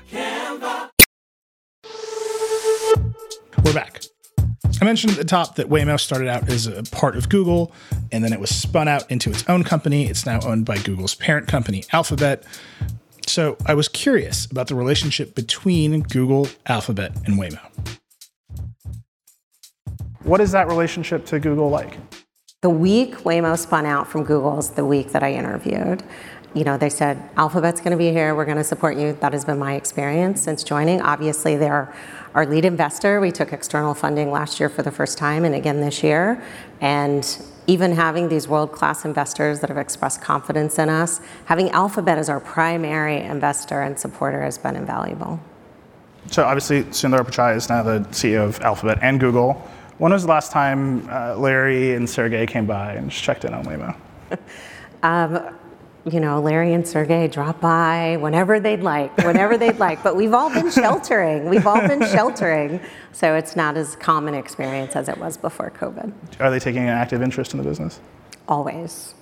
We're 3.63 3.73
back. 3.73 4.04
I 4.82 4.86
mentioned 4.86 5.13
at 5.13 5.17
the 5.17 5.23
top 5.23 5.56
that 5.56 5.69
Waymo 5.69 5.99
started 5.99 6.28
out 6.28 6.49
as 6.49 6.67
a 6.67 6.84
part 6.84 7.15
of 7.15 7.30
Google, 7.30 7.71
and 8.12 8.23
then 8.23 8.34
it 8.34 8.39
was 8.39 8.49
spun 8.49 8.88
out 8.88 9.10
into 9.10 9.30
its 9.30 9.47
own 9.47 9.63
company. 9.63 10.08
It's 10.08 10.26
now 10.26 10.41
owned 10.41 10.65
by 10.65 10.78
Google's 10.78 11.15
parent 11.15 11.47
company, 11.47 11.86
Alphabet. 11.93 12.43
So 13.27 13.57
I 13.65 13.73
was 13.73 13.88
curious 13.88 14.45
about 14.45 14.67
the 14.67 14.75
relationship 14.75 15.36
between 15.36 16.01
Google, 16.01 16.47
Alphabet, 16.65 17.15
and 17.25 17.39
Waymo. 17.39 17.59
What 20.23 20.39
is 20.39 20.51
that 20.51 20.67
relationship 20.67 21.25
to 21.27 21.39
Google 21.39 21.69
like? 21.69 21.97
The 22.62 22.69
week 22.69 23.15
Waymo 23.17 23.57
spun 23.57 23.86
out 23.86 24.07
from 24.07 24.23
Google 24.23 24.57
is 24.59 24.69
the 24.69 24.86
week 24.86 25.12
that 25.12 25.23
I 25.23 25.33
interviewed. 25.33 26.01
You 26.53 26.63
know, 26.63 26.77
they 26.77 26.89
said, 26.89 27.21
Alphabet's 27.36 27.81
going 27.81 27.91
to 27.91 27.97
be 27.97 28.12
here, 28.12 28.36
we're 28.36 28.45
going 28.45 28.57
to 28.57 28.63
support 28.63 28.95
you. 28.95 29.13
That 29.13 29.33
has 29.33 29.43
been 29.43 29.57
my 29.57 29.73
experience 29.73 30.41
since 30.41 30.63
joining. 30.63 31.01
Obviously, 31.01 31.57
they're 31.57 31.93
our 32.36 32.45
lead 32.45 32.63
investor. 32.63 33.19
We 33.19 33.31
took 33.31 33.51
external 33.51 33.93
funding 33.93 34.31
last 34.31 34.59
year 34.59 34.69
for 34.69 34.83
the 34.83 34.91
first 34.91 35.17
time 35.17 35.45
and 35.45 35.55
again 35.55 35.81
this 35.81 36.03
year. 36.03 36.43
And 36.79 37.25
even 37.67 37.93
having 37.93 38.30
these 38.30 38.47
world 38.47 38.71
class 38.71 39.06
investors 39.06 39.60
that 39.62 39.69
have 39.69 39.78
expressed 39.78 40.21
confidence 40.21 40.78
in 40.78 40.89
us, 40.89 41.21
having 41.45 41.69
Alphabet 41.71 42.17
as 42.17 42.30
our 42.30 42.39
primary 42.39 43.17
investor 43.17 43.82
and 43.82 43.97
supporter 43.97 44.41
has 44.41 44.58
been 44.58 44.76
invaluable. 44.76 45.39
So 46.32 46.43
obviously, 46.43 46.84
Sundar 46.86 47.21
Pichai 47.21 47.56
is 47.56 47.69
now 47.69 47.84
the 47.84 47.99
CEO 48.12 48.45
of 48.45 48.60
Alphabet 48.62 48.99
and 49.02 49.19
Google. 49.19 49.54
When 49.97 50.12
was 50.12 50.23
the 50.23 50.30
last 50.30 50.52
time 50.52 51.08
uh, 51.10 51.36
Larry 51.38 51.93
and 51.93 52.10
Sergey 52.10 52.45
came 52.45 52.65
by 52.65 52.93
and 52.93 53.10
just 53.10 53.23
checked 53.23 53.45
in 53.45 53.54
on 53.54 53.65
Waymo? 53.65 53.95
you 56.06 56.20
know, 56.20 56.42
Larry 56.42 56.74
and 56.74 56.86
Sergey 56.86 57.28
drop 57.28 57.62
by 57.62 58.18
whenever 58.20 58.60
they'd 58.60 58.82
like, 58.82 59.16
whenever 59.20 59.58
they'd 59.58 59.80
like. 59.80 60.04
But 60.04 60.16
we've 60.16 60.34
all 60.34 60.50
been 60.54 60.70
sheltering. 60.72 61.50
We've 61.50 61.66
all 61.66 61.88
been 61.88 62.02
sheltering. 62.08 62.82
So 63.13 63.36
it's 63.36 63.56
not 63.56 63.78
as 63.78 63.96
common 63.96 64.34
experience 64.34 64.96
as 64.96 65.08
it 65.08 65.18
was 65.18 65.38
before 65.38 65.72
COVID. 65.72 66.12
Are 66.39 66.52
they 66.52 66.60
taking 66.60 66.84
an 66.84 66.89
active 66.89 67.22
interest 67.22 67.54
in 67.54 67.58
the 67.58 67.63
business? 67.63 68.00
Always. 68.48 69.16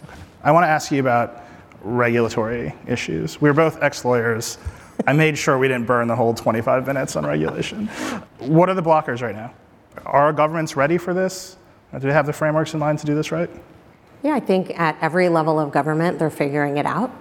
I 0.43 0.51
want 0.51 0.63
to 0.63 0.69
ask 0.69 0.91
you 0.91 0.99
about 0.99 1.43
regulatory 1.83 2.73
issues. 2.87 3.39
We 3.39 3.49
were 3.49 3.53
both 3.53 3.81
ex 3.83 4.03
lawyers. 4.03 4.57
I 5.05 5.13
made 5.13 5.37
sure 5.37 5.57
we 5.57 5.67
didn't 5.67 5.85
burn 5.85 6.07
the 6.07 6.15
whole 6.15 6.33
25 6.33 6.87
minutes 6.87 7.15
on 7.15 7.25
regulation. 7.25 7.87
What 8.39 8.69
are 8.69 8.75
the 8.75 8.83
blockers 8.83 9.21
right 9.21 9.35
now? 9.35 9.53
Are 10.05 10.33
governments 10.33 10.75
ready 10.75 10.97
for 10.97 11.13
this? 11.13 11.57
Do 11.93 11.99
they 11.99 12.13
have 12.13 12.25
the 12.25 12.33
frameworks 12.33 12.73
in 12.73 12.79
line 12.79 12.97
to 12.97 13.05
do 13.05 13.13
this 13.13 13.31
right? 13.31 13.49
Yeah, 14.23 14.35
I 14.35 14.39
think 14.39 14.79
at 14.79 14.97
every 15.01 15.29
level 15.29 15.59
of 15.59 15.71
government, 15.71 16.19
they're 16.19 16.29
figuring 16.29 16.77
it 16.77 16.85
out. 16.85 17.11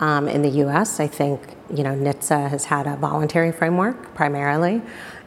Um, 0.00 0.28
in 0.28 0.40
the 0.40 0.48
US, 0.66 0.98
I 0.98 1.06
think, 1.06 1.40
you 1.74 1.82
know, 1.82 1.94
NHTSA 1.94 2.48
has 2.48 2.64
had 2.64 2.86
a 2.86 2.96
voluntary 2.96 3.52
framework 3.52 4.14
primarily. 4.14 4.80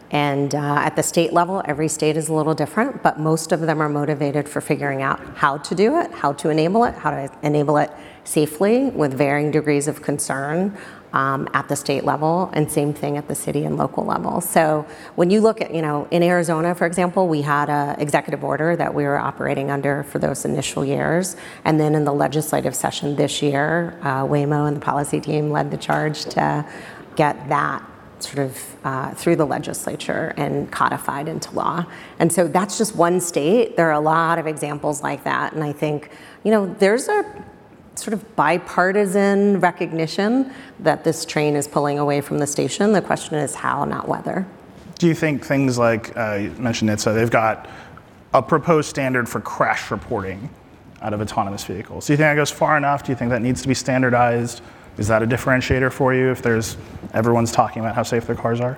And 0.09 0.55
uh, 0.55 0.75
at 0.79 0.95
the 0.95 1.03
state 1.03 1.31
level, 1.31 1.61
every 1.65 1.87
state 1.87 2.17
is 2.17 2.27
a 2.27 2.33
little 2.33 2.55
different, 2.55 3.03
but 3.03 3.19
most 3.19 3.51
of 3.51 3.61
them 3.61 3.81
are 3.81 3.87
motivated 3.87 4.49
for 4.49 4.59
figuring 4.59 5.01
out 5.01 5.21
how 5.35 5.57
to 5.57 5.75
do 5.75 5.99
it, 5.99 6.11
how 6.11 6.33
to 6.33 6.49
enable 6.49 6.83
it, 6.85 6.95
how 6.95 7.11
to 7.11 7.31
enable 7.43 7.77
it 7.77 7.91
safely 8.23 8.89
with 8.89 9.13
varying 9.13 9.51
degrees 9.51 9.87
of 9.87 10.01
concern 10.01 10.75
um, 11.13 11.47
at 11.53 11.67
the 11.67 11.75
state 11.75 12.03
level, 12.03 12.49
and 12.53 12.71
same 12.71 12.93
thing 12.93 13.17
at 13.17 13.27
the 13.27 13.35
city 13.35 13.65
and 13.65 13.77
local 13.77 14.05
level. 14.05 14.41
So 14.41 14.85
when 15.15 15.29
you 15.29 15.41
look 15.41 15.61
at, 15.61 15.73
you 15.73 15.81
know, 15.81 16.07
in 16.11 16.23
Arizona, 16.23 16.73
for 16.75 16.85
example, 16.85 17.27
we 17.27 17.41
had 17.41 17.69
an 17.69 17.99
executive 17.99 18.43
order 18.43 18.75
that 18.75 18.93
we 18.93 19.03
were 19.03 19.17
operating 19.17 19.71
under 19.71 20.03
for 20.03 20.19
those 20.19 20.45
initial 20.45 20.85
years, 20.85 21.35
and 21.65 21.79
then 21.79 21.95
in 21.95 22.05
the 22.05 22.13
legislative 22.13 22.75
session 22.75 23.15
this 23.15 23.41
year, 23.41 23.99
uh, 24.01 24.23
Waymo 24.23 24.67
and 24.67 24.77
the 24.77 24.81
policy 24.81 25.19
team 25.19 25.51
led 25.51 25.71
the 25.71 25.77
charge 25.77 26.25
to 26.25 26.65
get 27.15 27.49
that 27.49 27.83
sort 28.19 28.39
of 28.39 28.75
uh, 28.83 29.11
through 29.15 29.35
the 29.35 29.45
legislature 29.45 30.31
and 30.37 30.71
codified 30.71 31.27
into 31.27 31.51
law. 31.55 31.83
And 32.19 32.31
so 32.31 32.47
that's 32.47 32.77
just 32.77 32.95
one 32.95 33.19
state. 33.19 33.75
There 33.75 33.89
are 33.89 33.93
a 33.93 33.99
lot 33.99 34.37
of 34.37 34.45
examples 34.45 35.01
like 35.01 35.23
that, 35.23 35.53
and 35.53 35.63
I 35.63 35.73
think, 35.73 36.11
you 36.43 36.51
know, 36.51 36.67
there's 36.79 37.07
a 37.07 37.25
sort 37.95 38.13
of 38.13 38.35
bipartisan 38.35 39.59
recognition 39.59 40.53
that 40.79 41.03
this 41.03 41.25
train 41.25 41.55
is 41.55 41.67
pulling 41.67 41.99
away 41.99 42.21
from 42.21 42.39
the 42.39 42.47
station. 42.47 42.93
The 42.93 43.01
question 43.01 43.35
is 43.35 43.55
how, 43.55 43.85
not 43.85 44.07
whether. 44.07 44.45
Do 44.97 45.07
you 45.07 45.15
think 45.15 45.43
things 45.43 45.77
like 45.77 46.15
uh, 46.15 46.35
you 46.35 46.51
mentioned 46.51 46.89
it, 46.89 46.99
so 46.99 47.13
they've 47.13 47.29
got 47.29 47.69
a 48.33 48.41
proposed 48.41 48.89
standard 48.89 49.27
for 49.27 49.41
crash 49.41 49.91
reporting 49.91 50.49
out 51.01 51.13
of 51.13 51.21
autonomous 51.21 51.63
vehicles? 51.63 52.07
Do 52.07 52.13
you 52.13 52.17
think 52.17 52.27
that 52.27 52.35
goes 52.35 52.51
far 52.51 52.77
enough? 52.77 53.03
Do 53.03 53.11
you 53.11 53.15
think 53.15 53.31
that 53.31 53.41
needs 53.41 53.61
to 53.61 53.67
be 53.67 53.73
standardized? 53.73 54.61
Is 54.97 55.07
that 55.07 55.23
a 55.23 55.27
differentiator 55.27 55.91
for 55.91 56.13
you 56.13 56.29
if 56.29 56.41
there's 56.41 56.77
everyone's 57.13 57.51
talking 57.51 57.81
about 57.81 57.95
how 57.95 58.03
safe 58.03 58.27
their 58.27 58.35
cars 58.35 58.61
are? 58.61 58.77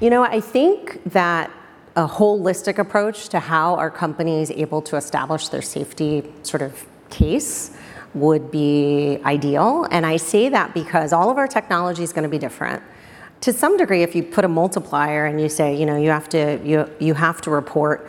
You 0.00 0.10
know, 0.10 0.22
I 0.22 0.40
think 0.40 1.02
that 1.06 1.50
a 1.96 2.06
holistic 2.06 2.78
approach 2.78 3.28
to 3.30 3.40
how 3.40 3.76
are 3.76 3.90
companies 3.90 4.50
able 4.50 4.82
to 4.82 4.96
establish 4.96 5.48
their 5.48 5.62
safety 5.62 6.30
sort 6.42 6.60
of 6.60 6.84
case 7.10 7.70
would 8.14 8.50
be 8.50 9.18
ideal. 9.24 9.86
And 9.90 10.06
I 10.06 10.16
say 10.16 10.48
that 10.48 10.72
because 10.72 11.12
all 11.12 11.30
of 11.30 11.38
our 11.38 11.48
technology 11.48 12.02
is 12.02 12.12
going 12.12 12.22
to 12.22 12.28
be 12.28 12.38
different. 12.38 12.82
To 13.40 13.52
some 13.52 13.76
degree, 13.76 14.02
if 14.02 14.14
you 14.14 14.22
put 14.22 14.44
a 14.44 14.48
multiplier 14.48 15.26
and 15.26 15.40
you 15.40 15.48
say, 15.48 15.76
you 15.76 15.84
know, 15.84 15.96
you 15.96 16.10
have 16.10 16.28
to 16.30 16.60
you, 16.64 16.88
you 16.98 17.14
have 17.14 17.40
to 17.42 17.50
report 17.50 18.08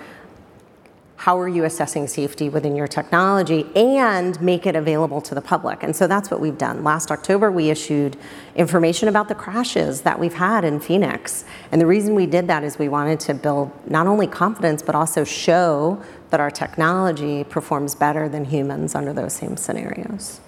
how 1.18 1.40
are 1.40 1.48
you 1.48 1.64
assessing 1.64 2.08
safety 2.08 2.50
within 2.50 2.76
your 2.76 2.88
technology 2.88 3.66
and 3.76 4.40
make 4.42 4.68
it 4.68 4.76
available 4.76 5.22
to 5.22 5.34
the 5.34 5.42
public 5.42 5.82
and 5.82 5.96
so 5.96 6.06
that's 6.08 6.30
what 6.30 6.40
we've 6.40 6.58
done 6.58 6.84
last 6.84 7.10
october 7.10 7.50
we 7.50 7.70
issued 7.70 8.18
information 8.56 9.08
about 9.08 9.28
the 9.28 9.34
crashes 9.34 10.02
that 10.02 10.20
we've 10.20 10.36
had 10.36 10.64
in 10.64 10.80
phoenix 10.80 11.46
and 11.72 11.82
the 11.82 11.86
reason 11.88 12.14
we 12.14 12.26
did 12.26 12.48
that 12.48 12.64
is 12.64 12.78
we 12.78 12.90
wanted 12.90 13.20
to 13.20 13.34
build 13.34 13.72
not 13.90 14.08
only 14.08 14.28
confidence 14.28 14.82
but 14.84 14.94
also 14.94 15.24
show 15.24 16.00
that 16.30 16.40
our 16.40 16.52
technology 16.52 17.44
performs 17.44 17.96
better 17.96 18.28
than 18.30 18.46
humans 18.46 18.96
under 18.96 19.14
those 19.14 19.34
same 19.34 19.58
scenarios 19.58 20.42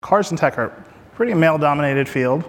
cars 0.00 0.30
and 0.30 0.38
tech 0.38 0.58
are 0.58 0.66
a 0.66 0.84
pretty 1.14 1.34
male 1.34 1.58
dominated 1.58 2.08
field 2.08 2.44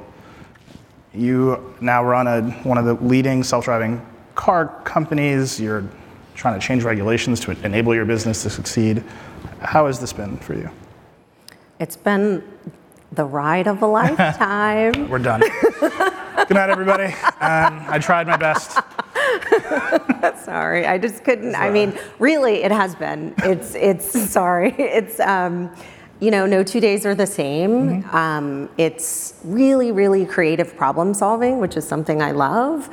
you 1.13 1.75
now 1.81 2.03
run 2.03 2.27
a, 2.27 2.41
one 2.63 2.77
of 2.77 2.85
the 2.85 2.93
leading 3.05 3.43
self-driving 3.43 4.05
car 4.35 4.67
companies 4.83 5.59
you're 5.59 5.83
trying 6.39 6.57
to 6.57 6.65
change 6.65 6.83
regulations 6.83 7.41
to 7.41 7.51
enable 7.65 7.93
your 7.93 8.05
business 8.05 8.43
to 8.43 8.49
succeed. 8.49 9.03
How 9.59 9.87
has 9.87 9.99
this 9.99 10.13
been 10.13 10.37
for 10.37 10.53
you? 10.53 10.69
It's 11.79 11.97
been 11.97 12.41
the 13.11 13.25
ride 13.25 13.67
of 13.67 13.81
a 13.81 13.85
lifetime. 13.99 15.09
We're 15.09 15.19
done. 15.19 15.41
Good 15.41 16.51
night, 16.51 16.69
everybody. 16.69 17.13
Um, 17.41 17.85
I 17.87 17.99
tried 17.99 18.27
my 18.27 18.35
best. 18.35 18.77
sorry, 20.43 20.85
I 20.85 20.97
just 20.97 21.23
couldn't. 21.23 21.55
I 21.55 21.69
mean, 21.69 21.97
really, 22.19 22.63
it 22.63 22.71
has 22.71 22.95
been. 22.95 23.33
It's 23.39 23.75
it's 23.75 24.29
sorry. 24.31 24.73
It's 24.77 25.19
um, 25.19 25.73
you 26.19 26.31
know, 26.31 26.45
no 26.45 26.63
two 26.63 26.79
days 26.79 27.05
are 27.05 27.15
the 27.15 27.27
same. 27.27 27.71
Mm-hmm. 27.71 28.15
Um, 28.15 28.69
it's 28.77 29.35
really, 29.43 29.91
really 29.91 30.25
creative 30.25 30.75
problem 30.75 31.13
solving, 31.13 31.59
which 31.59 31.77
is 31.77 31.87
something 31.87 32.21
I 32.21 32.31
love. 32.31 32.89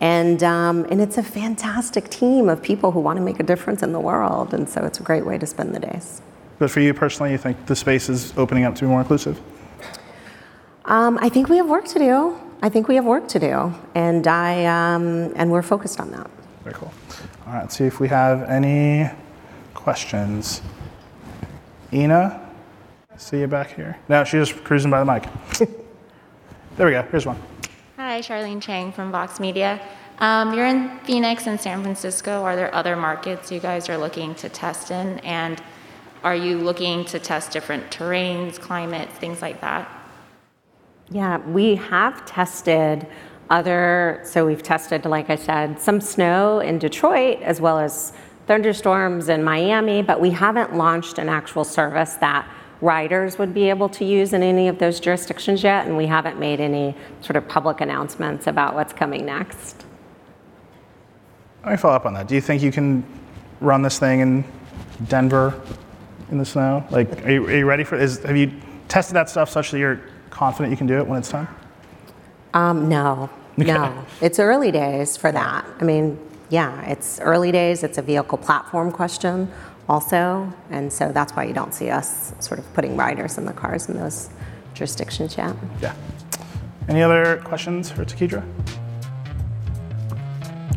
And, 0.00 0.42
um, 0.42 0.84
and 0.90 1.00
it's 1.00 1.16
a 1.16 1.22
fantastic 1.22 2.10
team 2.10 2.50
of 2.50 2.62
people 2.62 2.92
who 2.92 3.00
want 3.00 3.16
to 3.16 3.22
make 3.22 3.40
a 3.40 3.42
difference 3.42 3.82
in 3.82 3.92
the 3.92 4.00
world. 4.00 4.52
And 4.52 4.68
so 4.68 4.84
it's 4.84 5.00
a 5.00 5.02
great 5.02 5.24
way 5.24 5.38
to 5.38 5.46
spend 5.46 5.74
the 5.74 5.80
days. 5.80 6.20
But 6.58 6.70
for 6.70 6.80
you 6.80 6.92
personally, 6.92 7.32
you 7.32 7.38
think 7.38 7.66
the 7.66 7.76
space 7.76 8.08
is 8.08 8.36
opening 8.36 8.64
up 8.64 8.74
to 8.76 8.82
be 8.82 8.88
more 8.88 9.00
inclusive? 9.00 9.40
Um, 10.84 11.18
I 11.20 11.28
think 11.30 11.48
we 11.48 11.56
have 11.56 11.68
work 11.68 11.86
to 11.86 11.98
do. 11.98 12.38
I 12.62 12.68
think 12.68 12.88
we 12.88 12.94
have 12.96 13.04
work 13.04 13.28
to 13.28 13.38
do. 13.38 13.74
And, 13.94 14.26
I, 14.26 14.64
um, 14.64 15.32
and 15.36 15.50
we're 15.50 15.62
focused 15.62 16.00
on 16.00 16.10
that. 16.12 16.30
Very 16.64 16.74
cool. 16.74 16.92
All 17.46 17.52
right, 17.52 17.60
let's 17.60 17.76
see 17.76 17.84
if 17.84 18.00
we 18.00 18.08
have 18.08 18.42
any 18.48 19.08
questions. 19.74 20.62
Ina, 21.92 22.48
see 23.16 23.40
you 23.40 23.46
back 23.46 23.74
here. 23.74 23.96
No, 24.08 24.24
she's 24.24 24.48
just 24.48 24.64
cruising 24.64 24.90
by 24.90 25.02
the 25.02 25.12
mic. 25.12 25.28
there 26.76 26.86
we 26.86 26.92
go. 26.92 27.02
Here's 27.02 27.26
one. 27.26 27.40
Hi, 27.96 28.20
Charlene 28.20 28.60
Chang 28.60 28.90
from 28.90 29.12
Vox 29.12 29.38
Media. 29.38 29.80
Um, 30.18 30.54
you're 30.54 30.66
in 30.66 30.98
Phoenix 31.04 31.46
and 31.46 31.60
San 31.60 31.82
Francisco. 31.82 32.42
Are 32.42 32.56
there 32.56 32.74
other 32.74 32.96
markets 32.96 33.52
you 33.52 33.60
guys 33.60 33.88
are 33.88 33.98
looking 33.98 34.34
to 34.36 34.48
test 34.48 34.90
in? 34.90 35.18
And 35.20 35.62
are 36.24 36.34
you 36.34 36.58
looking 36.58 37.04
to 37.06 37.18
test 37.18 37.52
different 37.52 37.90
terrains, 37.90 38.58
climates, 38.58 39.14
things 39.14 39.42
like 39.42 39.60
that? 39.60 39.88
Yeah, 41.10 41.38
we 41.38 41.76
have 41.76 42.26
tested 42.26 43.06
other, 43.48 44.20
so 44.24 44.44
we've 44.44 44.62
tested, 44.62 45.04
like 45.04 45.30
I 45.30 45.36
said, 45.36 45.80
some 45.80 46.00
snow 46.00 46.58
in 46.58 46.78
Detroit 46.78 47.40
as 47.42 47.60
well 47.60 47.78
as 47.78 48.12
thunderstorms 48.48 49.28
in 49.28 49.44
Miami, 49.44 50.02
but 50.02 50.20
we 50.20 50.30
haven't 50.30 50.74
launched 50.74 51.18
an 51.18 51.28
actual 51.28 51.64
service 51.64 52.14
that 52.14 52.48
riders 52.80 53.38
would 53.38 53.54
be 53.54 53.68
able 53.70 53.88
to 53.88 54.04
use 54.04 54.32
in 54.32 54.42
any 54.42 54.68
of 54.68 54.78
those 54.78 54.98
jurisdictions 54.98 55.62
yet, 55.62 55.86
and 55.86 55.96
we 55.96 56.06
haven't 56.06 56.38
made 56.38 56.60
any 56.60 56.94
sort 57.20 57.36
of 57.36 57.46
public 57.48 57.80
announcements 57.80 58.46
about 58.48 58.74
what's 58.74 58.92
coming 58.92 59.24
next. 59.24 59.84
Let 61.64 61.70
me 61.72 61.76
follow 61.76 61.94
up 61.94 62.06
on 62.06 62.14
that. 62.14 62.28
Do 62.28 62.34
you 62.34 62.40
think 62.40 62.62
you 62.62 62.72
can 62.72 63.04
run 63.60 63.82
this 63.82 63.98
thing 63.98 64.20
in 64.20 64.44
Denver 65.08 65.60
in 66.30 66.38
the 66.38 66.44
snow? 66.44 66.84
Like, 66.90 67.24
are 67.24 67.30
you, 67.30 67.46
are 67.46 67.56
you 67.56 67.66
ready 67.66 67.84
for? 67.84 67.96
Is 67.96 68.22
have 68.24 68.36
you 68.36 68.52
tested 68.88 69.16
that 69.16 69.30
stuff 69.30 69.50
such 69.50 69.70
that 69.70 69.78
you're 69.78 70.00
confident 70.36 70.70
you 70.70 70.76
can 70.76 70.86
do 70.86 70.98
it 70.98 71.06
when 71.06 71.18
it's 71.18 71.30
time? 71.30 71.48
Um, 72.52 72.88
no, 72.90 73.30
okay. 73.58 73.72
no. 73.72 74.04
It's 74.20 74.38
early 74.38 74.70
days 74.70 75.16
for 75.16 75.32
that. 75.32 75.64
I 75.80 75.84
mean, 75.84 76.18
yeah, 76.50 76.82
it's 76.82 77.18
early 77.20 77.50
days. 77.50 77.82
It's 77.82 77.96
a 77.96 78.02
vehicle 78.02 78.38
platform 78.38 78.92
question 78.92 79.50
also. 79.88 80.52
And 80.70 80.92
so 80.92 81.10
that's 81.10 81.32
why 81.32 81.44
you 81.44 81.54
don't 81.54 81.72
see 81.72 81.90
us 81.90 82.34
sort 82.40 82.58
of 82.58 82.74
putting 82.74 82.96
riders 82.96 83.38
in 83.38 83.46
the 83.46 83.52
cars 83.52 83.88
in 83.88 83.96
those 83.96 84.28
jurisdictions 84.74 85.36
yet. 85.38 85.56
Yeah. 85.80 85.94
Any 86.88 87.02
other 87.02 87.40
questions 87.44 87.90
for 87.90 88.04
Tekedra? 88.04 88.44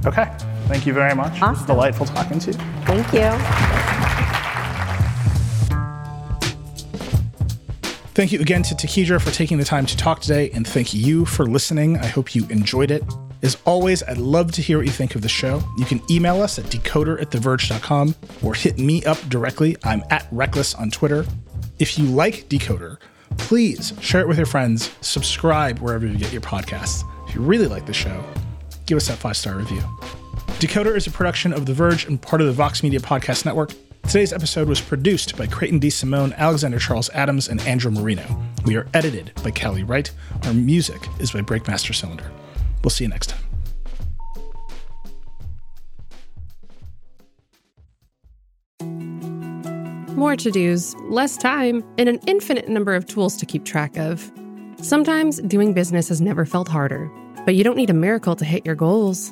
Okay. 0.05 0.31
Thank 0.67 0.85
you 0.85 0.93
very 0.93 1.13
much. 1.13 1.33
Awesome. 1.33 1.47
It 1.47 1.51
was 1.51 1.65
delightful 1.65 2.05
talking 2.05 2.39
to 2.39 2.51
you. 2.51 2.57
Thank 2.85 3.13
you. 3.13 3.98
Thank 8.13 8.31
you 8.31 8.39
again 8.41 8.63
to 8.63 8.75
Tekedra 8.75 9.21
for 9.21 9.31
taking 9.31 9.57
the 9.57 9.63
time 9.63 9.85
to 9.85 9.95
talk 9.95 10.19
today, 10.19 10.49
and 10.51 10.67
thank 10.67 10.93
you 10.93 11.25
for 11.25 11.45
listening. 11.45 11.97
I 11.97 12.07
hope 12.07 12.35
you 12.35 12.45
enjoyed 12.49 12.91
it. 12.91 13.03
As 13.41 13.55
always, 13.65 14.03
I'd 14.03 14.17
love 14.17 14.51
to 14.53 14.61
hear 14.61 14.77
what 14.77 14.87
you 14.87 14.91
think 14.91 15.15
of 15.15 15.21
the 15.21 15.29
show. 15.29 15.63
You 15.77 15.85
can 15.85 16.01
email 16.11 16.41
us 16.41 16.59
at 16.59 16.65
decoder 16.65 17.21
at 17.21 17.29
theverge.com 17.29 18.15
or 18.43 18.53
hit 18.53 18.77
me 18.77 19.05
up 19.05 19.17
directly. 19.29 19.77
I'm 19.83 20.03
at 20.09 20.27
Reckless 20.31 20.75
on 20.75 20.91
Twitter. 20.91 21.25
If 21.77 21.97
you 21.97 22.05
like 22.05 22.49
Decoder, 22.49 22.97
please 23.37 23.93
share 24.01 24.19
it 24.19 24.27
with 24.27 24.37
your 24.37 24.45
friends, 24.45 24.91
subscribe 24.99 25.79
wherever 25.79 26.05
you 26.05 26.17
get 26.17 26.33
your 26.33 26.41
podcasts. 26.41 27.03
If 27.29 27.35
you 27.35 27.41
really 27.41 27.67
like 27.67 27.85
the 27.85 27.93
show, 27.93 28.21
give 28.85 28.97
us 28.97 29.07
that 29.07 29.17
five 29.17 29.37
star 29.37 29.55
review. 29.55 29.81
Decoder 30.59 30.93
is 30.97 31.07
a 31.07 31.11
production 31.11 31.53
of 31.53 31.65
The 31.65 31.73
Verge 31.73 32.05
and 32.05 32.21
part 32.21 32.41
of 32.41 32.47
the 32.47 32.53
Vox 32.53 32.83
Media 32.83 32.99
Podcast 32.99 33.45
Network. 33.45 33.71
Today's 34.09 34.33
episode 34.33 34.67
was 34.67 34.81
produced 34.81 35.37
by 35.37 35.45
Creighton 35.45 35.79
DeSimone, 35.79 36.35
Alexander 36.35 36.79
Charles 36.79 37.11
Adams, 37.11 37.47
and 37.47 37.61
Andrew 37.67 37.91
Marino. 37.91 38.25
We 38.65 38.75
are 38.75 38.87
edited 38.95 39.31
by 39.43 39.51
Callie 39.51 39.83
Wright. 39.83 40.09
Our 40.45 40.53
music 40.55 40.99
is 41.19 41.29
by 41.29 41.41
Breakmaster 41.41 41.93
Cylinder. 41.93 42.31
We'll 42.83 42.89
see 42.89 43.03
you 43.03 43.09
next 43.11 43.27
time. 43.27 43.43
More 50.15 50.35
to 50.37 50.49
dos, 50.49 50.95
less 51.01 51.37
time, 51.37 51.83
and 51.99 52.09
an 52.09 52.19
infinite 52.25 52.67
number 52.67 52.95
of 52.95 53.05
tools 53.05 53.37
to 53.37 53.45
keep 53.45 53.63
track 53.63 53.95
of. 53.95 54.31
Sometimes 54.81 55.39
doing 55.41 55.75
business 55.75 56.09
has 56.09 56.19
never 56.19 56.47
felt 56.47 56.67
harder, 56.67 57.11
but 57.45 57.53
you 57.53 57.63
don't 57.63 57.77
need 57.77 57.91
a 57.91 57.93
miracle 57.93 58.35
to 58.37 58.43
hit 58.43 58.65
your 58.65 58.73
goals. 58.73 59.31